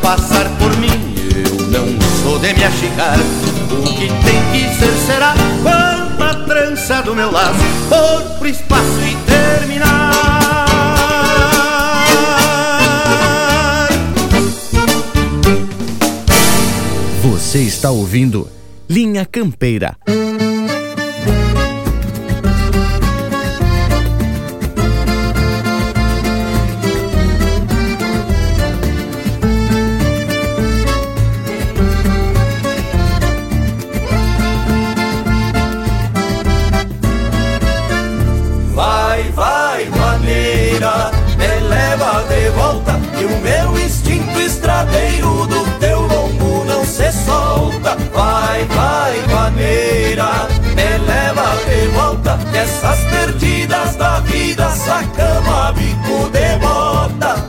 [0.02, 1.16] passar por mim.
[1.36, 1.88] Eu não
[2.24, 3.18] sou de me achicar
[3.72, 5.34] O que tem que ser será
[5.64, 7.60] Quando a trança do meu laço
[7.90, 10.47] For pro espaço e terminar
[17.78, 18.50] está ouvindo
[18.90, 19.96] Linha Campeira
[52.54, 57.48] Essas perdidas da vida sacamos a bico de bota.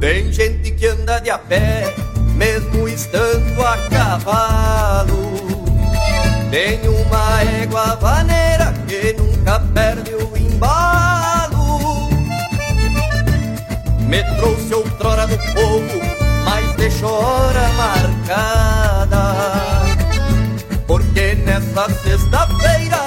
[0.00, 1.94] Tem gente que anda de a pé,
[2.34, 5.30] mesmo estando a cavalo.
[6.50, 10.29] Tem uma égua vaneira que nunca perde o
[14.10, 16.00] me trouxe outrora do povo,
[16.44, 19.22] mas deixou hora marcada.
[20.84, 22.98] Porque nessa sexta-feira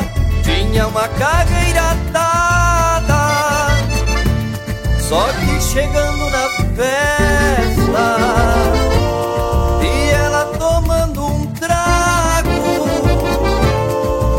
[0.43, 3.67] tinha uma carreira dada.
[4.97, 8.05] Só que chegando na festa
[9.84, 12.49] e ela tomando um trago,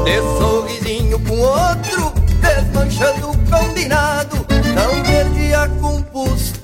[0.05, 2.11] de sorrisinho com outro,
[2.41, 5.94] desmanchando o combinado, não perdia com
[6.25, 6.64] fools.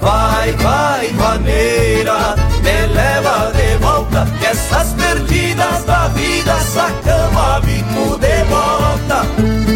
[0.00, 8.18] Vai, vai, vaneira, me leva de volta, que essas perdidas da vida sacamos a bico
[8.18, 9.72] de volta.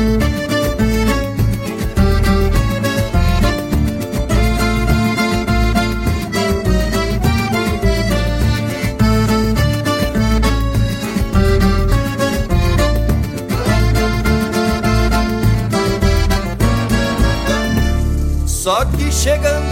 [18.66, 19.65] Só que chegando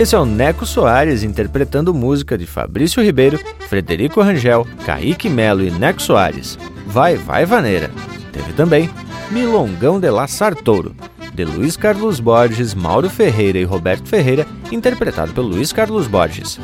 [0.00, 5.70] esse é o Neco Soares interpretando música de Fabrício Ribeiro, Frederico Rangel, Kaique Melo e
[5.70, 6.58] Neco Soares.
[6.86, 7.90] Vai, vai, vaneira.
[8.32, 8.88] Teve também
[9.30, 10.96] Milongão de La Sartouro,
[11.34, 16.58] de Luiz Carlos Borges, Mauro Ferreira e Roberto Ferreira, interpretado pelo Luiz Carlos Borges.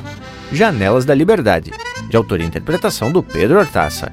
[0.50, 1.72] Janelas da Liberdade,
[2.08, 4.10] de autoria e interpretação do Pedro Hortaça.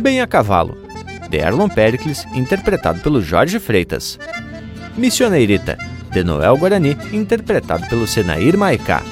[0.00, 0.76] Bem a Cavalo,
[1.30, 4.18] de Erlon Pericles, interpretado pelo Jorge Freitas.
[4.96, 5.78] Missioneirita,
[6.16, 9.02] de Noel Guarani, interpretado pelo Senair Maicá.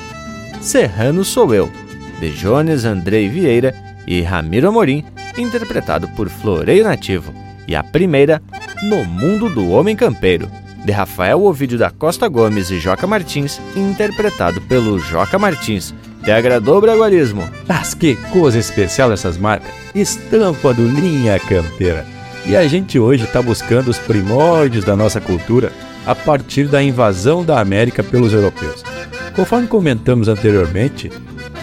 [0.63, 1.71] Serrano Sou Eu,
[2.19, 3.75] de Jones Andrei Vieira
[4.07, 5.05] e Ramiro Amorim,
[5.37, 7.35] interpretado por Floreio Nativo.
[7.69, 8.43] E a primeira,
[8.85, 10.51] No Mundo do Homem Campeiro,
[10.83, 15.95] de Rafael Ovídio da Costa Gomes e Joca Martins, interpretado pelo Joca Martins.
[16.25, 17.47] Te agradou, Braguarismo?
[17.69, 19.71] Mas que coisa especial essas marcas!
[19.95, 22.07] Estampa do Linha Campeira.
[22.47, 25.71] E a gente hoje está buscando os primórdios da nossa cultura
[26.07, 28.83] a partir da invasão da América pelos europeus.
[29.35, 31.11] Conforme comentamos anteriormente,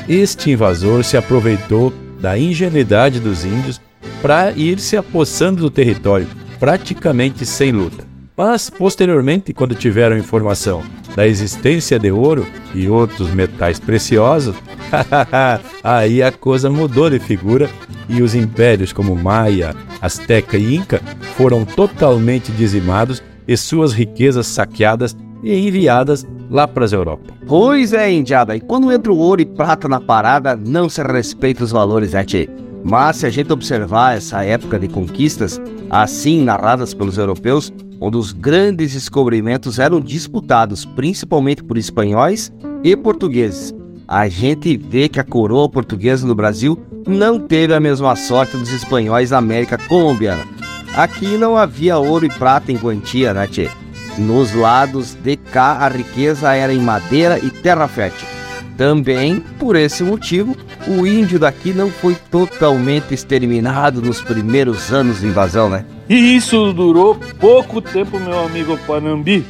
[0.08, 3.80] este invasor se aproveitou da ingenuidade dos índios
[4.22, 6.28] para ir se apossando do território,
[6.60, 8.06] praticamente sem luta.
[8.36, 10.84] Mas, posteriormente, quando tiveram informação
[11.16, 14.56] da existência de ouro e outros metais preciosos,
[15.84, 17.70] aí a coisa mudou de figura
[18.08, 21.02] e os impérios como Maia, Azteca e Inca
[21.36, 23.22] foram totalmente dizimados
[23.52, 27.34] e suas riquezas saqueadas e enviadas lá para as Europa.
[27.46, 31.64] Pois é, indiada, e quando entra o ouro e prata na parada, não se respeita
[31.64, 32.50] os valores, né, tchê?
[32.84, 38.32] Mas se a gente observar essa época de conquistas, assim narradas pelos europeus, onde os
[38.32, 42.52] grandes descobrimentos eram disputados principalmente por espanhóis
[42.84, 43.74] e portugueses,
[44.08, 48.72] a gente vê que a coroa portuguesa no Brasil não teve a mesma sorte dos
[48.72, 50.61] espanhóis na América colombiana.
[50.96, 53.70] Aqui não havia ouro e prata em quantia, né, tchê?
[54.18, 58.28] Nos lados de cá, a riqueza era em madeira e terra fértil.
[58.76, 60.56] Também, por esse motivo,
[60.88, 65.86] o índio daqui não foi totalmente exterminado nos primeiros anos de invasão, né?
[66.10, 69.46] E isso durou pouco tempo, meu amigo Panambi.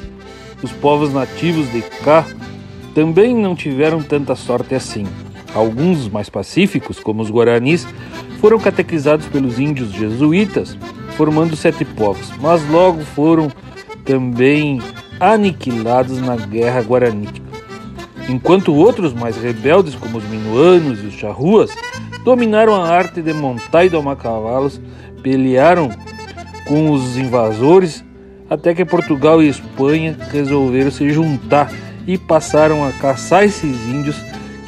[0.61, 2.23] Os povos nativos de cá
[2.93, 5.07] também não tiveram tanta sorte assim.
[5.55, 7.87] Alguns mais pacíficos, como os guaranis,
[8.39, 10.77] foram catequizados pelos índios jesuítas,
[11.11, 13.51] formando sete povos, mas logo foram
[14.03, 14.81] também
[15.19, 17.51] aniquilados na Guerra Guaranítica.
[18.27, 21.71] Enquanto outros mais rebeldes, como os minuanos e os charruas,
[22.23, 24.81] dominaram a arte de montar e domar cavalos,
[25.21, 25.89] pelearam
[26.67, 28.03] com os invasores,
[28.49, 31.71] até que Portugal e Espanha resolveram se juntar
[32.07, 34.15] e passaram a caçar esses índios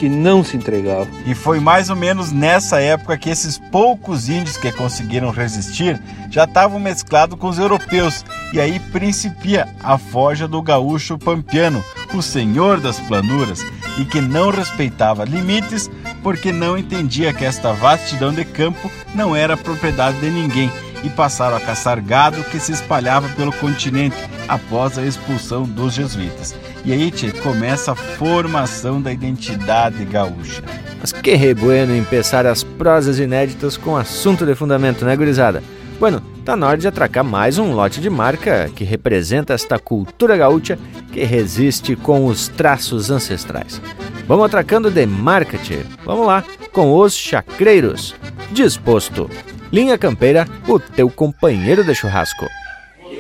[0.03, 1.07] que não se entregavam.
[1.25, 5.97] E foi mais ou menos nessa época que esses poucos índios que conseguiram resistir
[6.29, 8.25] já estavam mesclados com os europeus.
[8.51, 11.81] E aí principia a forja do gaúcho pampiano,
[12.13, 13.65] o senhor das planuras,
[13.97, 15.89] e que não respeitava limites
[16.21, 20.69] porque não entendia que esta vastidão de campo não era propriedade de ninguém
[21.01, 24.17] e passaram a caçar gado que se espalhava pelo continente
[24.49, 26.53] após a expulsão dos jesuítas.
[26.85, 30.61] E aí, tchê, começa a formação da identidade gaúcha.
[30.99, 35.63] Mas que rebueno empezar as prosas inéditas com assunto de fundamento, né, gurizada?
[35.97, 40.35] Bueno, tá na hora de atracar mais um lote de marca que representa esta cultura
[40.35, 40.77] gaúcha
[41.13, 43.81] que resiste com os traços ancestrais.
[44.27, 45.85] Vamos atracando de marca, tchê.
[46.03, 46.43] Vamos lá,
[46.73, 48.13] com os chacreiros.
[48.51, 49.29] Disposto.
[49.71, 52.45] Linha Campeira, o teu companheiro de churrasco.
[53.09, 53.19] E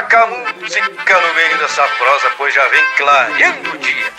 [0.00, 4.12] atracar música no meio dessa prosa, pois já vem clareando o dia.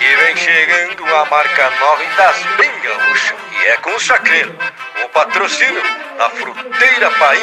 [0.00, 4.56] E vem chegando a marca nova e das bem gaúcha, e é com o chacreiro,
[5.04, 5.82] o patrocínio
[6.16, 7.42] da Fruteira Paim,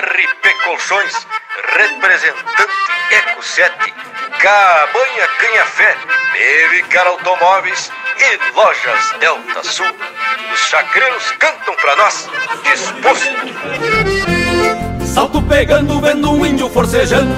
[0.00, 1.26] RP Colchões,
[1.76, 2.72] representante
[3.10, 3.94] Eco 7,
[4.38, 5.96] Cabanha Canhafé,
[6.32, 9.96] Bevicar Automóveis e Lojas Delta Sul.
[10.52, 12.30] Os chacreiros cantam pra nós,
[12.64, 14.41] disposto.
[15.12, 17.34] Salto pegando, vendo um índio forcejando,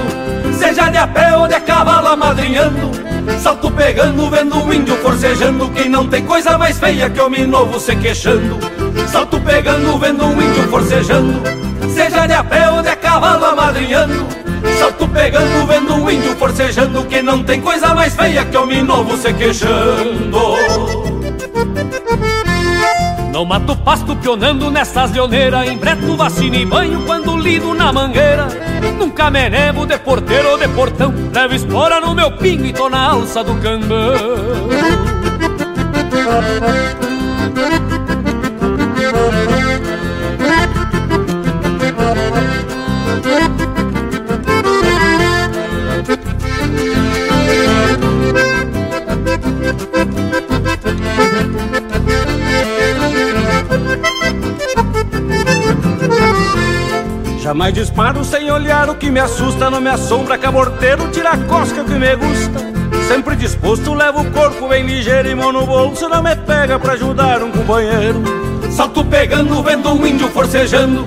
[0.57, 2.93] seja de a pé ou de a cavalo amadrinhando.
[3.41, 7.81] Salto pegando, vendo um índio forcejando, que não tem coisa mais feia que homem novo
[7.81, 8.59] se queixando.
[9.11, 11.43] Salto pegando, vendo um índio forcejando,
[11.93, 14.25] seja de a pé ou de a cavalo amadrinhando.
[14.79, 19.17] Salto pegando, vendo um índio forcejando, que não tem coisa mais feia que homem novo
[19.17, 20.55] se queixando.
[23.35, 28.47] Não mato pasto pionando nessas leoneiras Embreto, vacina e banho quando lido na mangueira.
[28.97, 31.13] Nunca me nevo de porteiro ou de portão.
[31.33, 34.15] Levo espora no meu pingo e tô na alça do cambão
[57.55, 61.85] Jamais disparo sem olhar o que me assusta Não me assombra caborteiro, tira a cosca
[61.85, 62.59] que me gusta.
[63.07, 66.95] Sempre disposto, levo o corpo bem ligeiro E mão no bolso não me pega pra
[66.95, 68.21] ajudar um companheiro.
[68.73, 71.07] Salto pegando, vendo um índio forcejando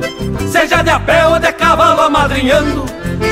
[0.50, 2.86] Seja de a pé ou de cavalo amadrinhando.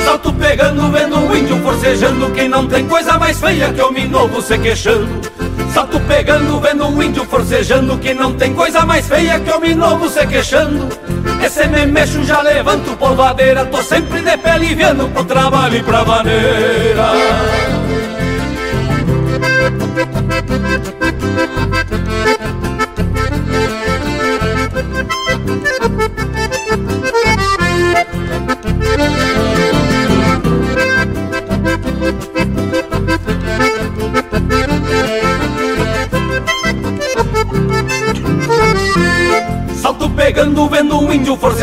[0.04, 4.42] Salto pegando, vendo um índio forcejando Quem não tem coisa mais feia que homem novo
[4.42, 5.22] se queixando.
[5.74, 10.10] Salto pegando, vendo um índio forcejando Que não tem coisa mais feia que homem novo
[10.10, 10.90] se queixando
[11.46, 16.04] Esse me mexo, já levanto polvadeira Tô sempre de pé aliviando pro trabalho e pra
[16.04, 17.65] maneira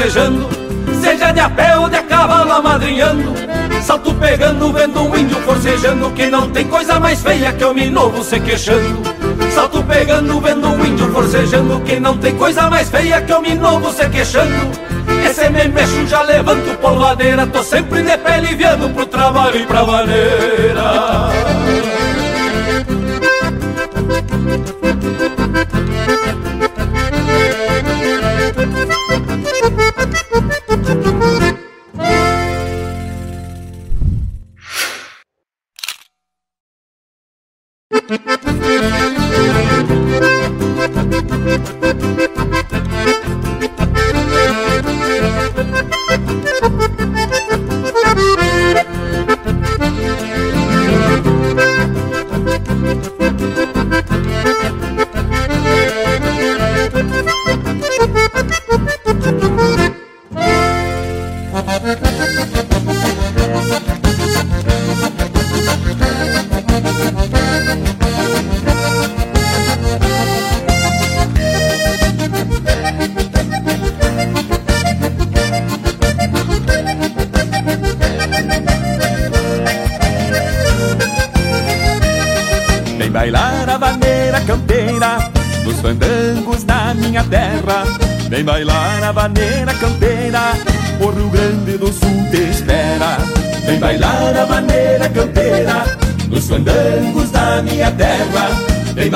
[0.02, 0.48] forcejando
[1.00, 3.32] Seja de a pé ou de a cavalo amadrinhando
[3.82, 8.22] Salto pegando, vendo um índio forcejando Que não tem coisa mais feia que homem novo
[8.22, 9.02] se queixando.
[9.50, 13.92] Salto pegando, vendo um índio forcejando Que não tem coisa mais feia que homem novo
[13.92, 14.70] se queixando.
[15.24, 19.84] Esse me mexo, já levanto polvadeira Tô sempre de pé aliviando pro trabalho e pra
[19.84, 21.31] maneira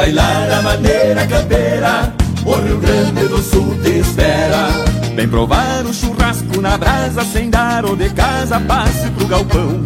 [0.07, 2.13] bailar a maneira campeira
[2.45, 4.69] O Rio Grande do Sul te espera
[5.17, 9.83] Vem provar o churrasco na brasa, sem dar ou de casa, passe pro galpão.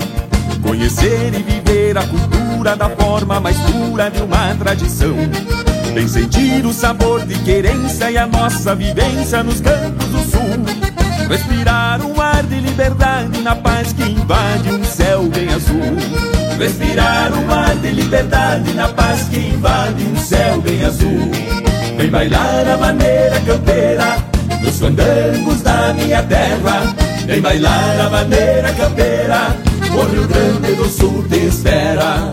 [0.61, 5.15] Conhecer e viver a cultura da forma mais pura de uma tradição.
[5.95, 11.29] Vem sentir o sabor de querência e a nossa vivência nos campos do sul.
[11.29, 16.40] Respirar um ar de liberdade na paz que invade um céu bem azul.
[16.61, 21.31] Respirar um ar de liberdade na paz que invade um céu bem azul.
[21.97, 24.19] Vem bailar a maneira campeira
[24.63, 26.95] nos fandangos da minha terra.
[27.25, 29.57] Vem bailar a maneira campeira,
[29.91, 32.31] o Rio Grande do Sul te espera.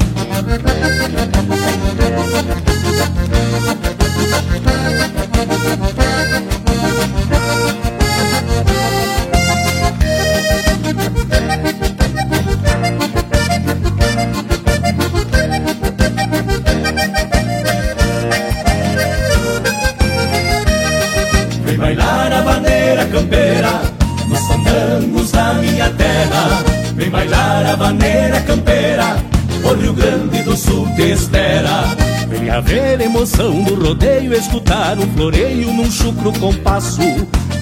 [27.08, 29.16] Vem bailar a bandeira campeira,
[29.64, 31.96] o Rio Grande do Sul te espera.
[32.28, 37.02] Venha ver emoção do rodeio, escutar um floreio num chucro compasso.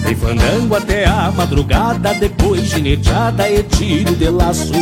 [0.02, 4.72] Vem fandango até a madrugada, depois gineteada e tiro de laço.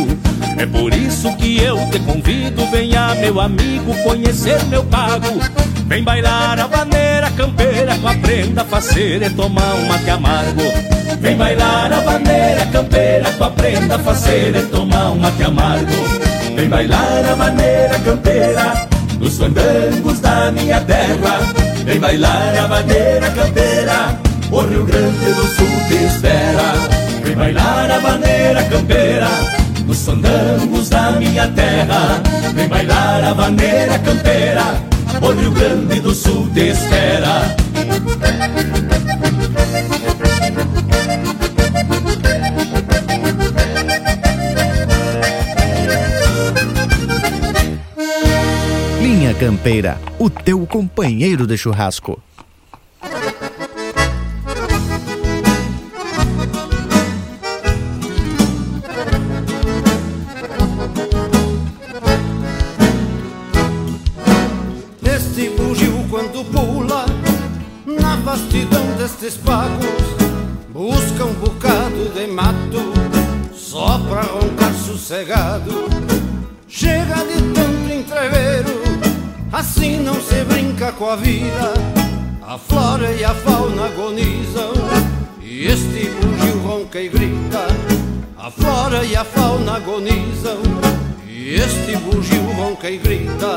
[0.57, 5.27] É por isso que eu te convido, venha meu amigo conhecer meu pago.
[5.87, 10.63] Vem bailar a bandeira campeira com a prenda faceira e tomar um mate amargo.
[11.21, 15.91] Vem bailar a bandeira campeira com a prenda faceira e tomar um mate amargo.
[16.55, 18.87] Vem bailar a bandeira campeira
[19.19, 21.39] nos fandangos da minha terra.
[21.85, 24.19] Vem bailar a bandeira campeira,
[24.51, 26.73] o Rio Grande do Sul te espera.
[27.23, 29.29] Vem bailar a bandeira campeira
[29.85, 32.21] nos fandangos da minha terra.
[32.55, 34.63] Vem bailar a bandeira campeira,
[35.21, 37.55] o Rio Grande do Sul te espera.
[49.01, 52.21] Linha Campeira, o teu companheiro de churrasco.
[81.05, 81.71] Com a vida.
[82.41, 84.73] A flora e a fauna agonizam
[85.39, 87.67] e este bugio ronca e grita.
[88.35, 90.57] A flora e a fauna agonizam
[91.27, 93.53] e este bugio ronca e grita.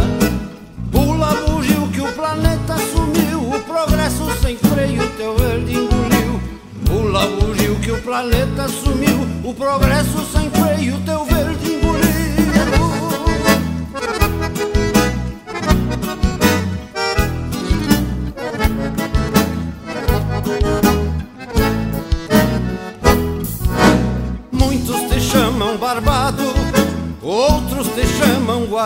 [0.92, 6.40] Pula bugio que o planeta sumiu, o progresso sem freio teu verde engoliu.
[6.84, 10.37] Pula bugio que o planeta sumiu, o progresso sem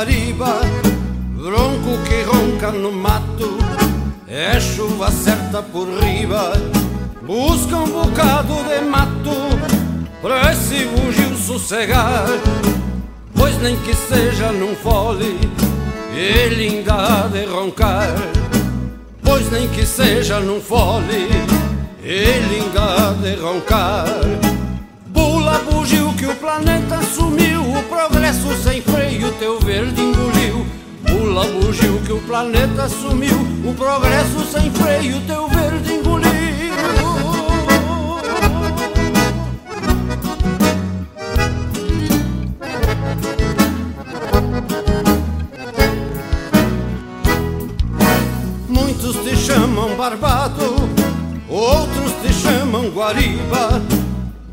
[0.02, 0.60] guariba.
[1.36, 3.56] Bronco que ronca no mato,
[4.26, 6.52] é chuva certa por riba.
[7.22, 9.36] Busca um bocado de mato,
[10.20, 12.26] pra esse bugio sossegar.
[13.34, 15.38] Pois nem que seja num fole,
[16.16, 18.14] ele ainda de roncar.
[19.22, 21.28] Pois nem que seja num fole,
[22.02, 24.51] ele ainda de roncar.
[25.82, 30.64] Bugio que o planeta sumiu, o progresso sem freio teu verde engoliu.
[31.04, 36.30] Pula bugio que o planeta sumiu, o progresso sem freio teu verde engoliu.
[48.68, 50.76] Muitos te chamam barbado,
[51.48, 53.91] outros te chamam guariba.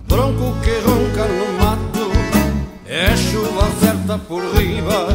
[0.10, 2.12] Bronco que ronca no mato,
[2.88, 5.08] é chuva certa por riba.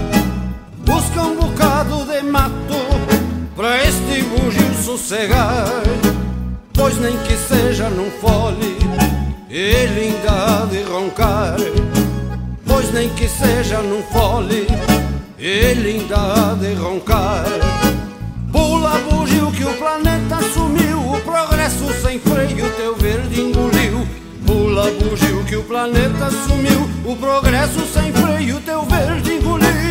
[0.86, 2.78] Busca um bocado de mato,
[3.56, 5.66] pra este bugio sossegar.
[6.72, 8.78] Pois nem que seja num fole,
[9.50, 11.56] ele ainda há de roncar.
[12.64, 14.68] Pois nem que seja num fole,
[15.36, 17.44] ele ainda há de roncar.
[18.52, 24.23] Pula bugio que o planeta sumiu, o progresso sem freio teu verde engoliu.
[24.54, 29.83] Pula bugio que o planeta sumiu, o progresso sem freio teu verde engoliu.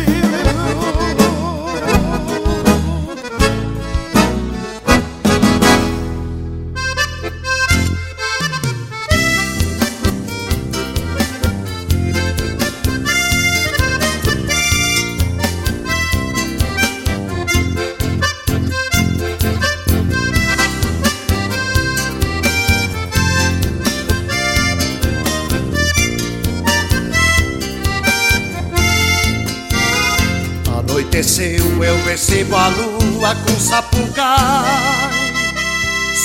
[31.84, 35.10] Eu recebo a lua com sapucai.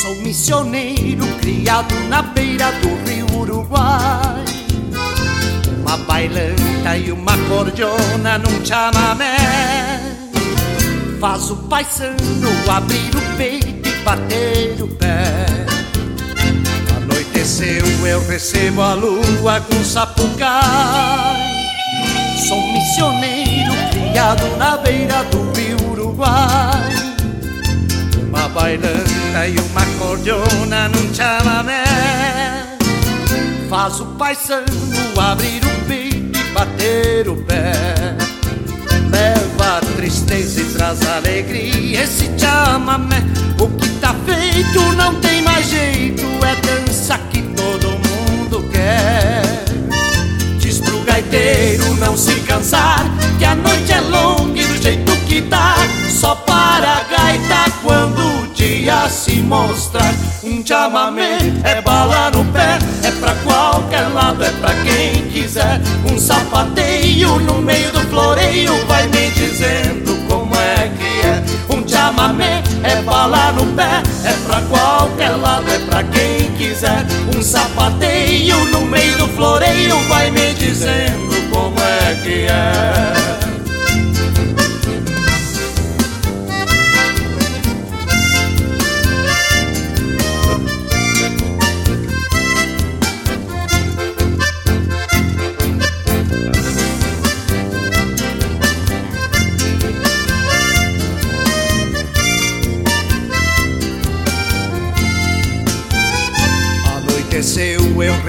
[0.02, 4.46] Sou missioneiro criado na beira do rio Uruguai.
[5.82, 9.36] Uma bailanta e uma cordiona num chamamé.
[11.20, 12.16] Faz o paisano
[12.72, 15.46] abrir o peito e bater o pé.
[16.96, 21.50] Anoiteceu, eu recebo a lua com sapucai.
[22.48, 23.99] Sou missioneiro criado
[24.58, 26.94] na beira do rio Uruguai.
[28.28, 31.84] Uma bailanta e uma cordiona num chamamé.
[33.70, 34.66] Faz o paisano
[35.18, 37.72] abrir o peito e bater o pé.
[39.12, 43.24] Leva a tristeza e traz alegria esse chamamé.
[43.60, 49.69] O que tá feito não tem mais jeito, é dança que todo mundo quer.
[51.20, 53.04] Gaiteiro não se cansar,
[53.38, 55.76] que a noite é longa e do jeito que tá,
[56.10, 60.14] só para a gaita quando o dia se mostrar.
[60.42, 65.82] Um chamamé é bala no pé, é pra qualquer lado, é pra quem quiser.
[66.10, 71.44] Um sapateio no meio do floreio vai me dizendo como é que é.
[71.76, 77.06] Um chamamé é bala no pé, é pra qualquer lado, é pra quem quiser.
[77.36, 83.59] Um sapateio no meio do floreio vai me dizendo como é que é.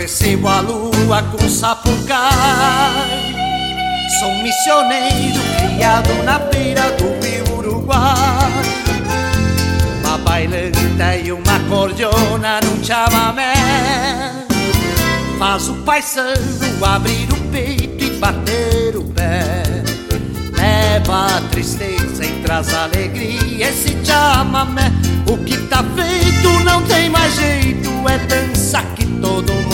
[0.00, 2.16] Recebo a lua com sapucai.
[4.18, 8.50] Sou missioneiro criado na beira do rio Uruguai.
[10.02, 13.52] Uma bailanta e uma cordiona num chamamé.
[15.38, 19.64] Faz o paisano abrir o peito e bater o pé.
[20.56, 24.90] Leva a tristeza e traz alegria esse chamamé.
[25.30, 29.69] O que tá feito não tem mais jeito, é dança que todo mundo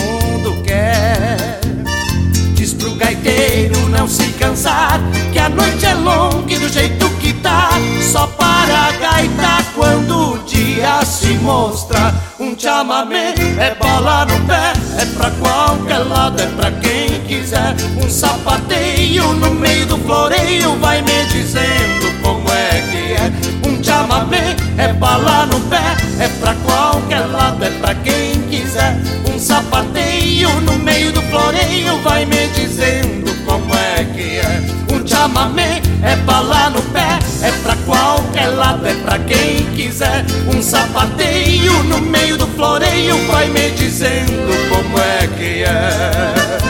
[2.53, 4.99] Diz pro gaiteiro não se cansar,
[5.31, 7.69] que a noite é longa e do jeito que tá,
[8.01, 12.13] só para a gaita quando o dia se mostra.
[12.39, 17.75] Um chamamé é bala no pé, é pra qualquer lado, é pra quem quiser.
[18.03, 23.69] Um sapateio no meio do floreio vai me dizendo como é que é.
[23.69, 28.97] Um chamamé é bala no pé, é pra qualquer lado, é pra quem quiser.
[29.31, 34.61] Um sapateio no meio do floreio vai me dizendo como é que é.
[34.91, 40.25] Um chamamé é bala no pé, é pra qualquer lado, é pra quem quiser.
[40.53, 46.67] Um sapateio no meio do floreio vai me dizendo como é que é.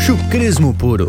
[0.00, 1.08] Chucrismo puro.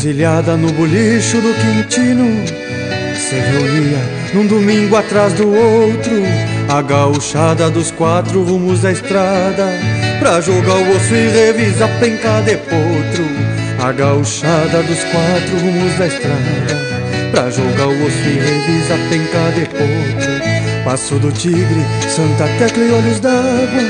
[0.00, 2.24] Encruzilhada no bolicho do Quintino
[3.18, 3.98] Se reunia
[4.32, 6.22] num domingo atrás do outro
[6.70, 9.68] A gauchada dos quatro rumos da estrada
[10.18, 13.26] Pra jogar o osso e revisar penca de potro
[13.78, 19.66] A gauchada dos quatro rumos da estrada Pra jogar o osso e revisar penca de
[19.66, 23.82] potro Passo do Tigre, Santa Tecla e Olhos d'Água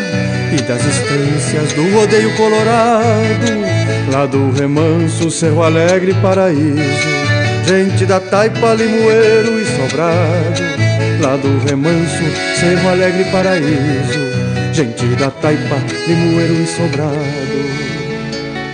[0.52, 3.79] E das estâncias do rodeio colorado
[4.12, 6.80] Lá do remanso, Cerro Alegre, Paraíso.
[7.64, 10.62] Gente da Taipa, Limoeiro e Sobrado.
[11.22, 12.24] Lá do remanso,
[12.58, 14.18] Cerro Alegre, Paraíso.
[14.72, 15.76] Gente da Taipa,
[16.08, 17.20] Limoeiro e Sobrado.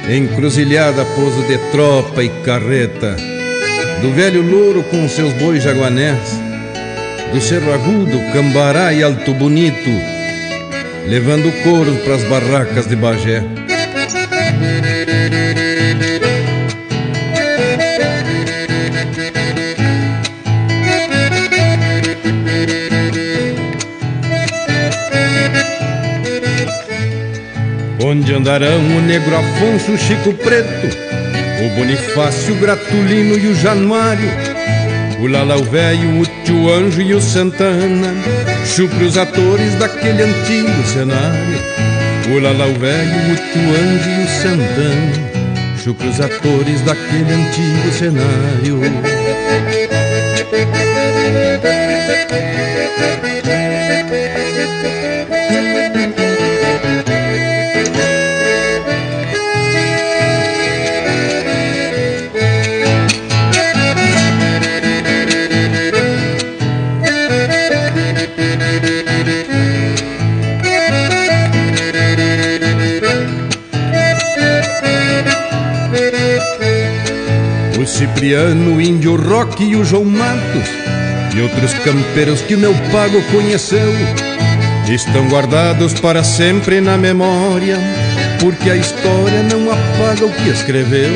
[0.08, 3.14] Encruzilhada, pouso de tropa e carreta.
[4.00, 6.40] Do velho louro com seus bois jaguanés.
[7.30, 9.90] Do Cerro Agudo, Cambará e Alto Bonito.
[11.06, 13.65] Levando couro pras barracas de Bagé
[28.32, 30.96] andarão o negro Afonso, o Chico Preto,
[31.64, 34.30] o Bonifácio, o Gratulino e o Januário,
[35.20, 38.14] o Lalau Velho, o Tio Anjo e o Santana,
[38.64, 41.58] chupre os atores daquele antigo cenário.
[42.28, 49.15] O Lalau Velho, o Tio Anjo e o Santana, chupre os atores daquele antigo cenário.
[78.26, 80.68] O Cipriano, o Índio Rock e o João Matos
[81.32, 83.88] e outros campeiros que o meu pago conheceu
[84.92, 87.78] estão guardados para sempre na memória,
[88.40, 91.12] porque a história não apaga o que escreveu.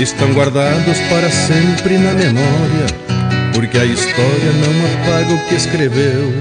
[0.00, 2.86] Estão guardados para sempre na memória,
[3.52, 6.32] porque a história não apaga o que escreveu.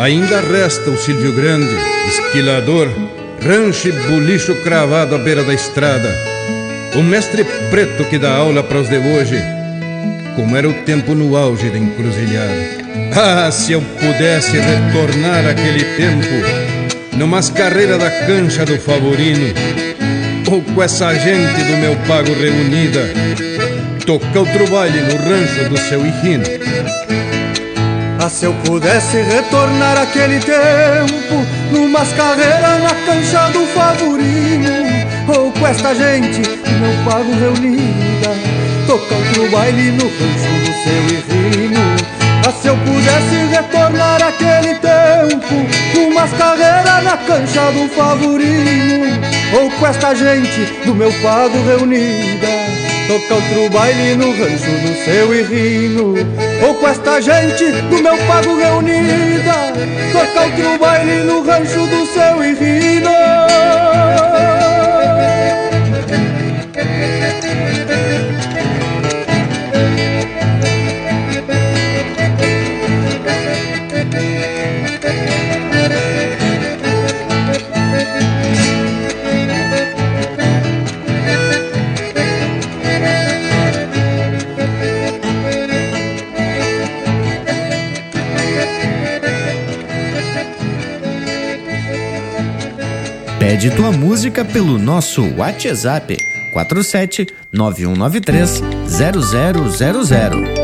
[0.00, 1.74] Ainda resta o Silvio Grande,
[2.06, 2.88] esquilador,
[3.44, 6.31] rancho e bulicho cravado à beira da estrada.
[6.94, 9.42] O mestre preto que dá aula para os de hoje,
[10.36, 12.82] como era o tempo no auge da encruzilhada.
[13.16, 19.54] Ah, se eu pudesse retornar aquele tempo, numas carreiras da cancha do Favorino,
[20.50, 23.08] ou com essa gente do meu pago reunida,
[24.04, 26.44] tocar outro baile no rancho do seu Hino.
[28.20, 34.81] Ah, se eu pudesse retornar aquele tempo Numas carreiras na cancha do Favorino
[35.62, 38.34] com esta gente que meu pago reunida
[38.84, 41.80] Tocar outro baile no rancho do seu Irrino
[42.44, 45.54] Ah, se eu pudesse retornar aquele tempo
[45.94, 49.20] Numas carreiras na cancha do Favorino
[49.54, 52.48] Ou com esta gente do meu pago reunida
[53.06, 56.14] Toca outro baile no rancho do seu Irrino
[56.66, 59.72] Ou com esta gente do meu pago reunida
[60.12, 64.31] Toca outro baile no rancho do seu Irrino
[93.62, 96.16] Pede tua música pelo nosso WhatsApp
[96.52, 100.61] 47 9193 0000.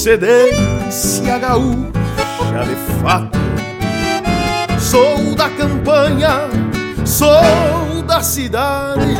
[0.00, 3.38] Procedência gaúcha de fato.
[4.78, 6.48] Sou da campanha,
[7.04, 9.14] sou da cidade,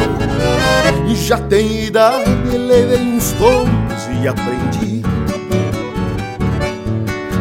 [1.07, 3.69] e já tenho idade, levei uns tons
[4.23, 5.02] e aprendi.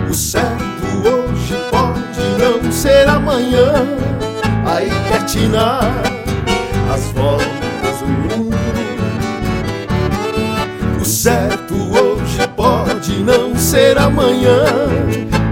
[0.09, 3.71] O certo hoje pode não ser amanhã,
[4.65, 5.89] aí que atinar
[6.93, 8.57] as voltas do mundo.
[10.99, 11.68] O certo
[13.69, 14.65] ser amanhã,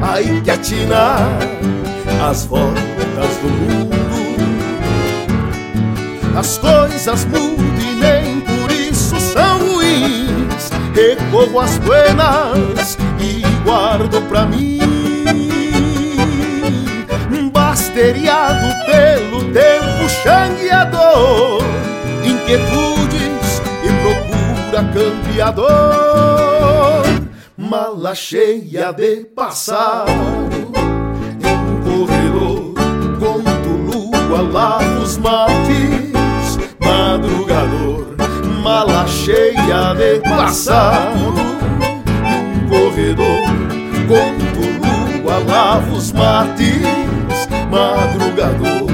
[0.02, 1.22] aí que atinar
[2.28, 3.96] as voltas do mundo.
[6.36, 10.72] As coisas mudam e nem por isso são ruins.
[10.96, 14.80] Recorro às buenas e guardo pra mim.
[17.54, 21.62] Basteriado pelo tempo xangueador,
[22.26, 27.07] inquietudes e procura campeador.
[27.70, 30.10] Mala cheia de passado,
[31.44, 32.74] um corredor,
[33.20, 38.16] conto lua, lavo os mates, madrugador.
[38.64, 41.34] Mala cheia de passado,
[42.24, 43.44] um corredor,
[44.08, 46.88] conto lua, lavo os mates
[47.70, 48.88] madrugador.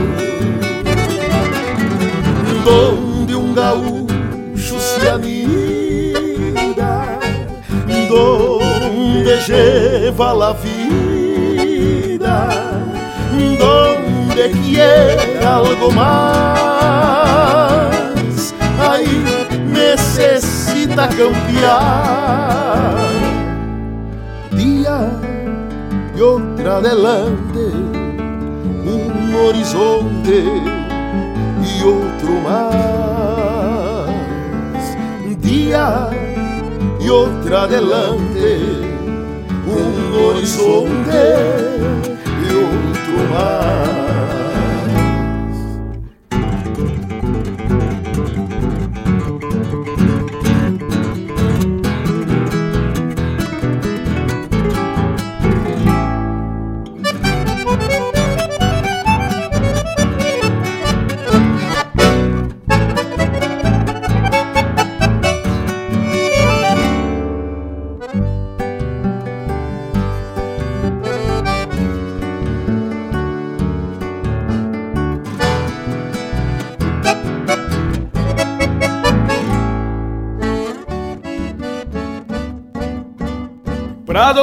[2.66, 5.54] Donde um gaúcho se anida
[9.48, 12.50] Donde lleva a vida
[13.60, 16.84] Donde quiere algo más
[18.80, 19.24] Aí
[19.72, 22.96] necessita campear.
[24.52, 25.10] Dia
[26.16, 27.66] e outra adelante,
[28.86, 30.44] um horizonte
[31.62, 34.14] e outro mais.
[35.40, 36.10] Dia
[37.00, 38.83] e outra adelante,
[40.14, 41.10] um horizonte
[42.50, 44.23] e outro mais.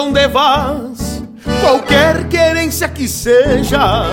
[0.00, 1.22] Pra onde vas?
[1.60, 4.04] Qualquer querência que seja,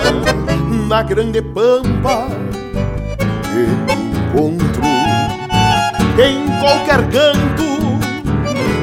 [0.86, 2.28] na grande pampa
[3.54, 4.82] eu encontro.
[6.22, 7.64] Em qualquer canto,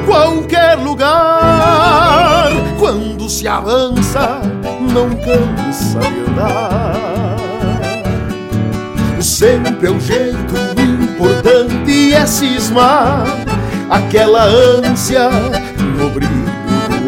[0.08, 2.50] qualquer lugar,
[2.80, 4.42] quando se avança,
[4.92, 7.36] não cansa de andar.
[9.22, 13.26] Sempre é um jeito importante é cismar
[13.92, 15.30] aquela ânsia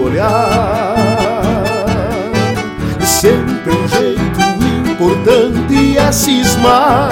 [0.07, 0.95] olhar.
[3.01, 4.39] Sempre um jeito
[4.91, 7.09] importante é cismar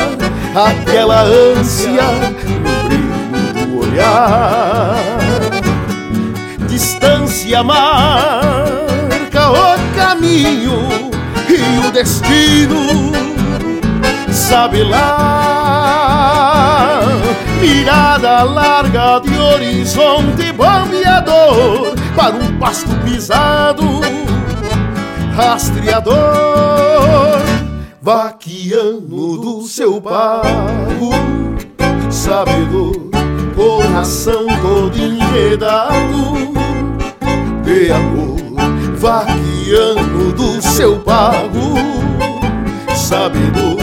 [0.56, 2.04] aquela ânsia
[2.62, 4.96] no brilho do olhar.
[6.68, 10.90] Distância marca o caminho
[11.50, 13.12] e o destino
[14.32, 16.16] sabe lá.
[17.62, 23.84] Mirada larga de horizonte bombeador para um pasto pisado,
[25.36, 26.16] rastreador,
[28.02, 31.12] vaqueano do seu pago,
[32.10, 33.10] sabedor,
[33.54, 36.54] coração todo enredado
[37.66, 38.38] de amor,
[38.96, 41.76] vaqueano do seu pago,
[42.96, 43.78] sabedor,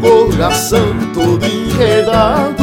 [0.00, 2.61] coração todo enredado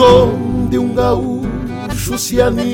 [0.00, 2.64] donde um gaúcho se anida,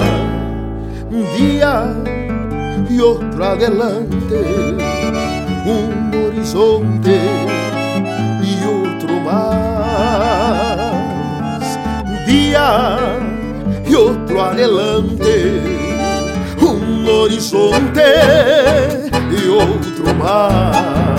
[1.10, 1.96] Um dia
[2.90, 4.34] e outro adelante,
[5.64, 7.18] um horizonte
[9.28, 10.88] más.
[12.26, 12.98] Día
[13.88, 15.34] y otro adelante,
[16.60, 18.09] un horizonte
[19.30, 21.17] y otro más.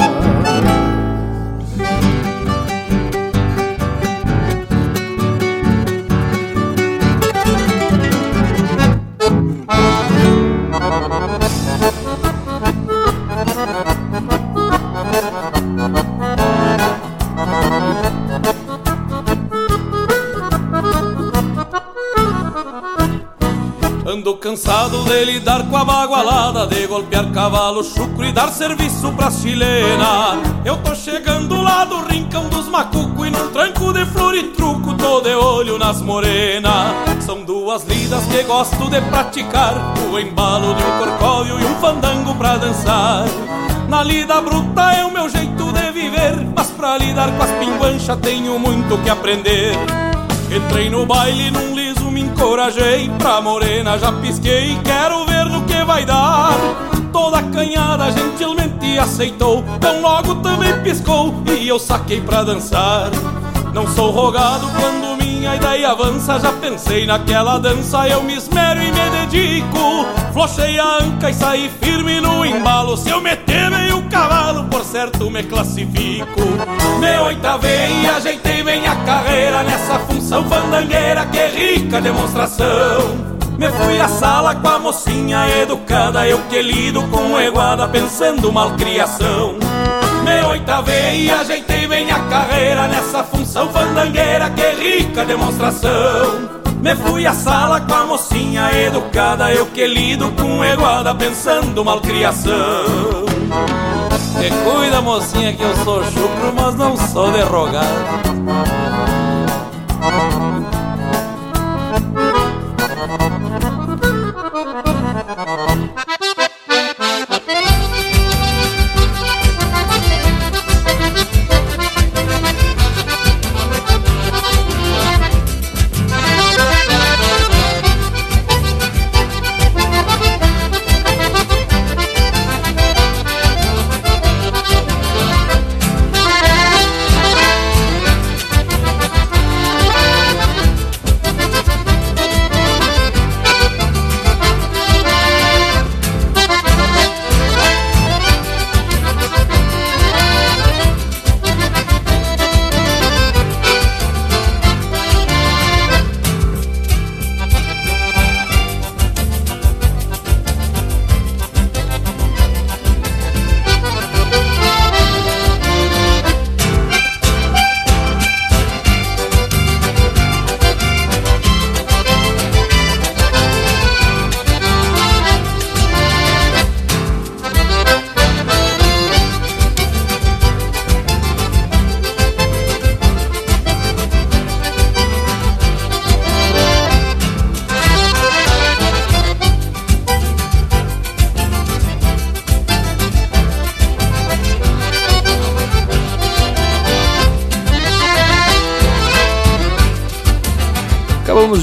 [24.30, 29.32] Ando cansado de lidar com a bagualada De golpear cavalo chucro e dar serviço pra
[29.32, 30.38] chilena.
[30.64, 34.94] Eu tô chegando lá do rincão dos macuco E num tranco de flor e truco
[34.94, 36.94] tô de olho nas morenas.
[37.22, 42.36] São duas lidas que gosto de praticar O embalo de um corcóvio e um fandango
[42.36, 43.26] pra dançar.
[43.88, 48.20] Na lida bruta é o meu jeito de viver Mas pra lidar com as pinguanchas
[48.22, 49.74] tenho muito que aprender.
[50.56, 51.79] Entrei no baile num
[52.40, 56.58] encorajei Pra morena já pisquei, quero ver no que vai dar.
[57.12, 63.12] Toda canhada gentilmente aceitou Tão logo também piscou e eu saquei pra dançar.
[63.74, 68.92] Não sou rogado quando minha ideia avança Já pensei naquela dança, eu me esmero e
[68.92, 70.06] me dedico.
[70.34, 75.30] Flochei a anca e saí firme no embalo Se eu meter meio cavalo, por certo
[75.30, 76.42] me classifico.
[77.00, 83.30] Me oitavei e ajeitei bem a carreira Nessa função fandangueira, que rica demonstração.
[83.58, 89.56] Me fui à sala com a mocinha educada Eu que lido com eguada pensando malcriação.
[90.24, 96.60] Me oitavei e ajeitei bem a carreira Nessa função fandangueira, que rica demonstração.
[96.80, 103.26] Me fui à sala com a mocinha educada Eu que lido com eguada pensando malcriação.
[104.40, 108.29] Te cuida, mocinha, que eu sou chucro, mas não sou derrogado.
[108.40, 108.79] Acabamos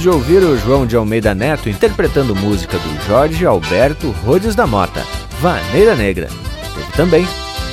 [0.07, 5.05] de ouvir o João de Almeida Neto interpretando música do Jorge Alberto Rhodes da Mota,
[5.41, 6.29] Vaneira Negra.
[6.77, 7.27] Teve também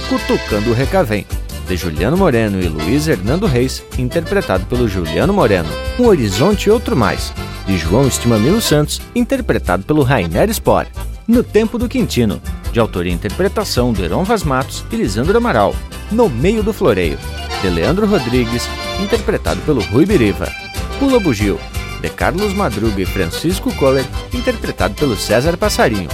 [0.10, 1.28] Cutucando o Recavém,
[1.68, 5.70] de Juliano Moreno e Luiz Hernando Reis, interpretado pelo Juliano Moreno.
[6.00, 7.32] Um Horizonte e Outro Mais,
[7.68, 10.88] de João Estimamilo Santos, interpretado pelo Rainer Spor.
[11.28, 12.42] No Tempo do Quintino,
[12.72, 15.76] de autoria e interpretação do Heron Vaz Matos e Lisandro Amaral.
[16.12, 17.20] No Meio do Floreio,
[17.62, 18.68] de Leandro Rodrigues,
[19.00, 20.52] interpretado pelo Rui Biriva.
[20.98, 21.60] Pula Bugio,
[22.04, 26.10] de Carlos Madruga e Francisco Kohler, interpretado pelo César Passarinho.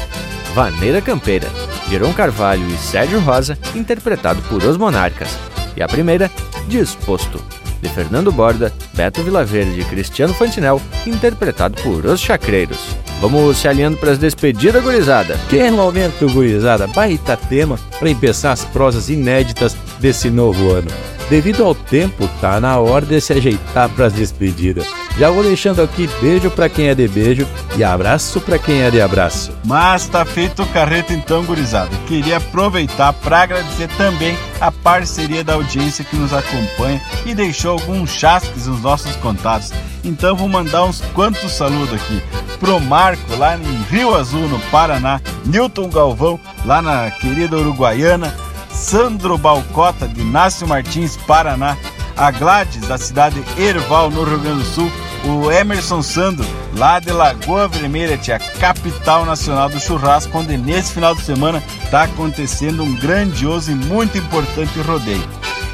[0.53, 1.47] Vaneira Campeira,
[1.89, 5.35] Geron Carvalho e Sérgio Rosa, interpretado por Os Monarcas.
[5.75, 6.29] E a primeira,
[6.67, 7.43] Disposto,
[7.81, 12.95] de Fernando Borda, Beto Vilaverde e Cristiano Fantinel, interpretado por Os Chacreiros.
[13.19, 15.39] Vamos se alinhando para as despedidas, gurizada.
[15.49, 20.89] Que momento, gurizada, baita tema para empeçar as prosas inéditas desse novo ano.
[21.29, 24.87] Devido ao tempo, tá na hora de se ajeitar para as despedidas.
[25.19, 28.89] Já vou deixando aqui beijo para quem é de beijo e abraço para quem é
[28.89, 29.51] de abraço.
[29.65, 31.89] Mas tá feito o carreto então, gurizada.
[32.07, 38.11] Queria aproveitar para agradecer também a parceria da audiência que nos acompanha e deixou alguns
[38.11, 39.73] chasques nos nossos contatos.
[40.05, 42.23] Então vou mandar uns quantos saludos aqui.
[42.57, 45.19] Pro Marco, lá em Rio Azul, no Paraná.
[45.45, 48.33] Newton Galvão, lá na querida Uruguaiana.
[48.71, 51.75] Sandro Balcota, de Inácio Martins, Paraná.
[52.15, 54.89] A Gladys, da cidade Erval, no Rio Grande do Sul.
[55.25, 61.13] O Emerson Sandro, lá de Lagoa Vermelha, tia, capital nacional do churrasco, onde nesse final
[61.13, 65.27] de semana está acontecendo um grandioso e muito importante rodeio.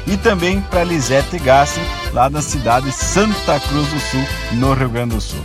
[0.06, 1.80] E também para Lisete Gassi,
[2.12, 5.40] lá da cidade Santa Cruz do Sul, no Rio Grande do Sul.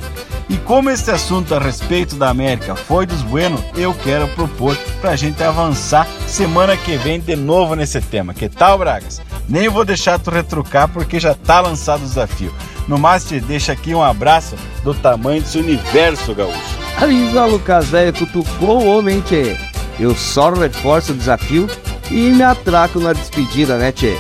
[0.50, 5.12] E como esse assunto a respeito da América foi dos Bueno, eu quero propor para
[5.12, 8.34] a gente avançar semana que vem de novo nesse tema.
[8.34, 9.22] Que tal, Bragas?
[9.48, 12.54] Nem vou deixar tu retrucar porque já tá lançado o desafio.
[12.88, 16.58] No mais, te deixa aqui um abraço do tamanho desse universo, gaúcho.
[16.98, 19.56] Avisa, Lucas, velho, cutucou o homem, tchê.
[20.00, 21.70] Eu só reforço o desafio
[22.10, 24.18] e me atraco na despedida, né, tchê?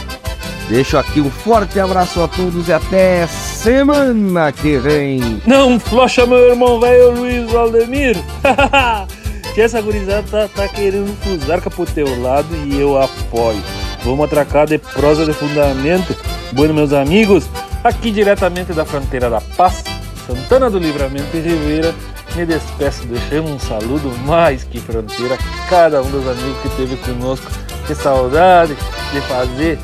[0.69, 5.41] Deixo aqui um forte abraço a todos e até semana que vem.
[5.45, 8.17] Não flocha, meu irmão velho Luiz Valdemir.
[9.53, 13.61] que essa gurizada tá, tá querendo fusarca pro teu lado e eu apoio.
[14.03, 16.15] Vamos atracar de prosa de fundamento.
[16.53, 17.49] Bueno, meus amigos,
[17.83, 19.83] aqui diretamente da fronteira da Paz,
[20.25, 21.93] Santana do Livramento e Rivera,
[22.35, 26.97] me despeço deixando um saludo mais que fronteira a cada um dos amigos que esteve
[26.97, 27.51] conosco.
[27.85, 28.75] Que saudade
[29.11, 29.79] de fazer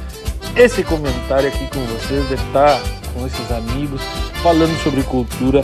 [0.56, 2.80] esse comentário aqui com vocês, de estar
[3.14, 4.02] com esses amigos,
[4.42, 5.62] falando sobre cultura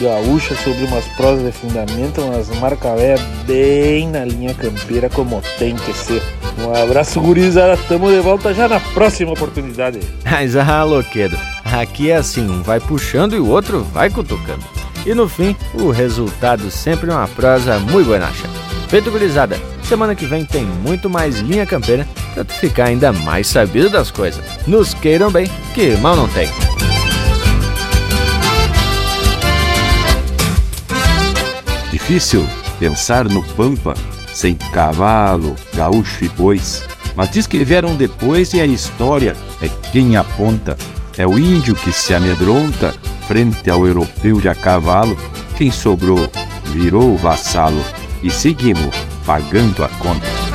[0.00, 5.92] gaúcha, sobre umas prosas de fundamento, umas marcavéias bem na linha campeira, como tem que
[5.92, 6.22] ser.
[6.58, 10.00] Um abraço, gurizada, tamo de volta já na próxima oportunidade.
[10.24, 14.64] Mas ah, Loquedo, aqui é assim, um vai puxando e o outro vai cutucando.
[15.04, 18.48] E no fim, o resultado sempre é uma prosa muito buenacha.
[18.88, 23.46] Feito, gurizada, semana que vem tem muito mais linha campeira pra tu ficar ainda mais
[23.46, 24.44] sabido das coisas.
[24.66, 26.48] Nos queiram bem, que mal não tem.
[31.90, 32.46] Difícil
[32.78, 33.94] pensar no Pampa
[34.32, 36.84] sem cavalo, gaúcho e bois,
[37.14, 40.76] Mas diz que vieram depois e a história é quem aponta.
[41.18, 42.94] É o índio que se amedronta
[43.28, 45.16] frente ao europeu de a cavalo.
[45.56, 46.30] Quem sobrou
[46.66, 47.84] virou vassalo
[48.22, 48.94] e seguimos
[49.26, 50.51] pagando a conta.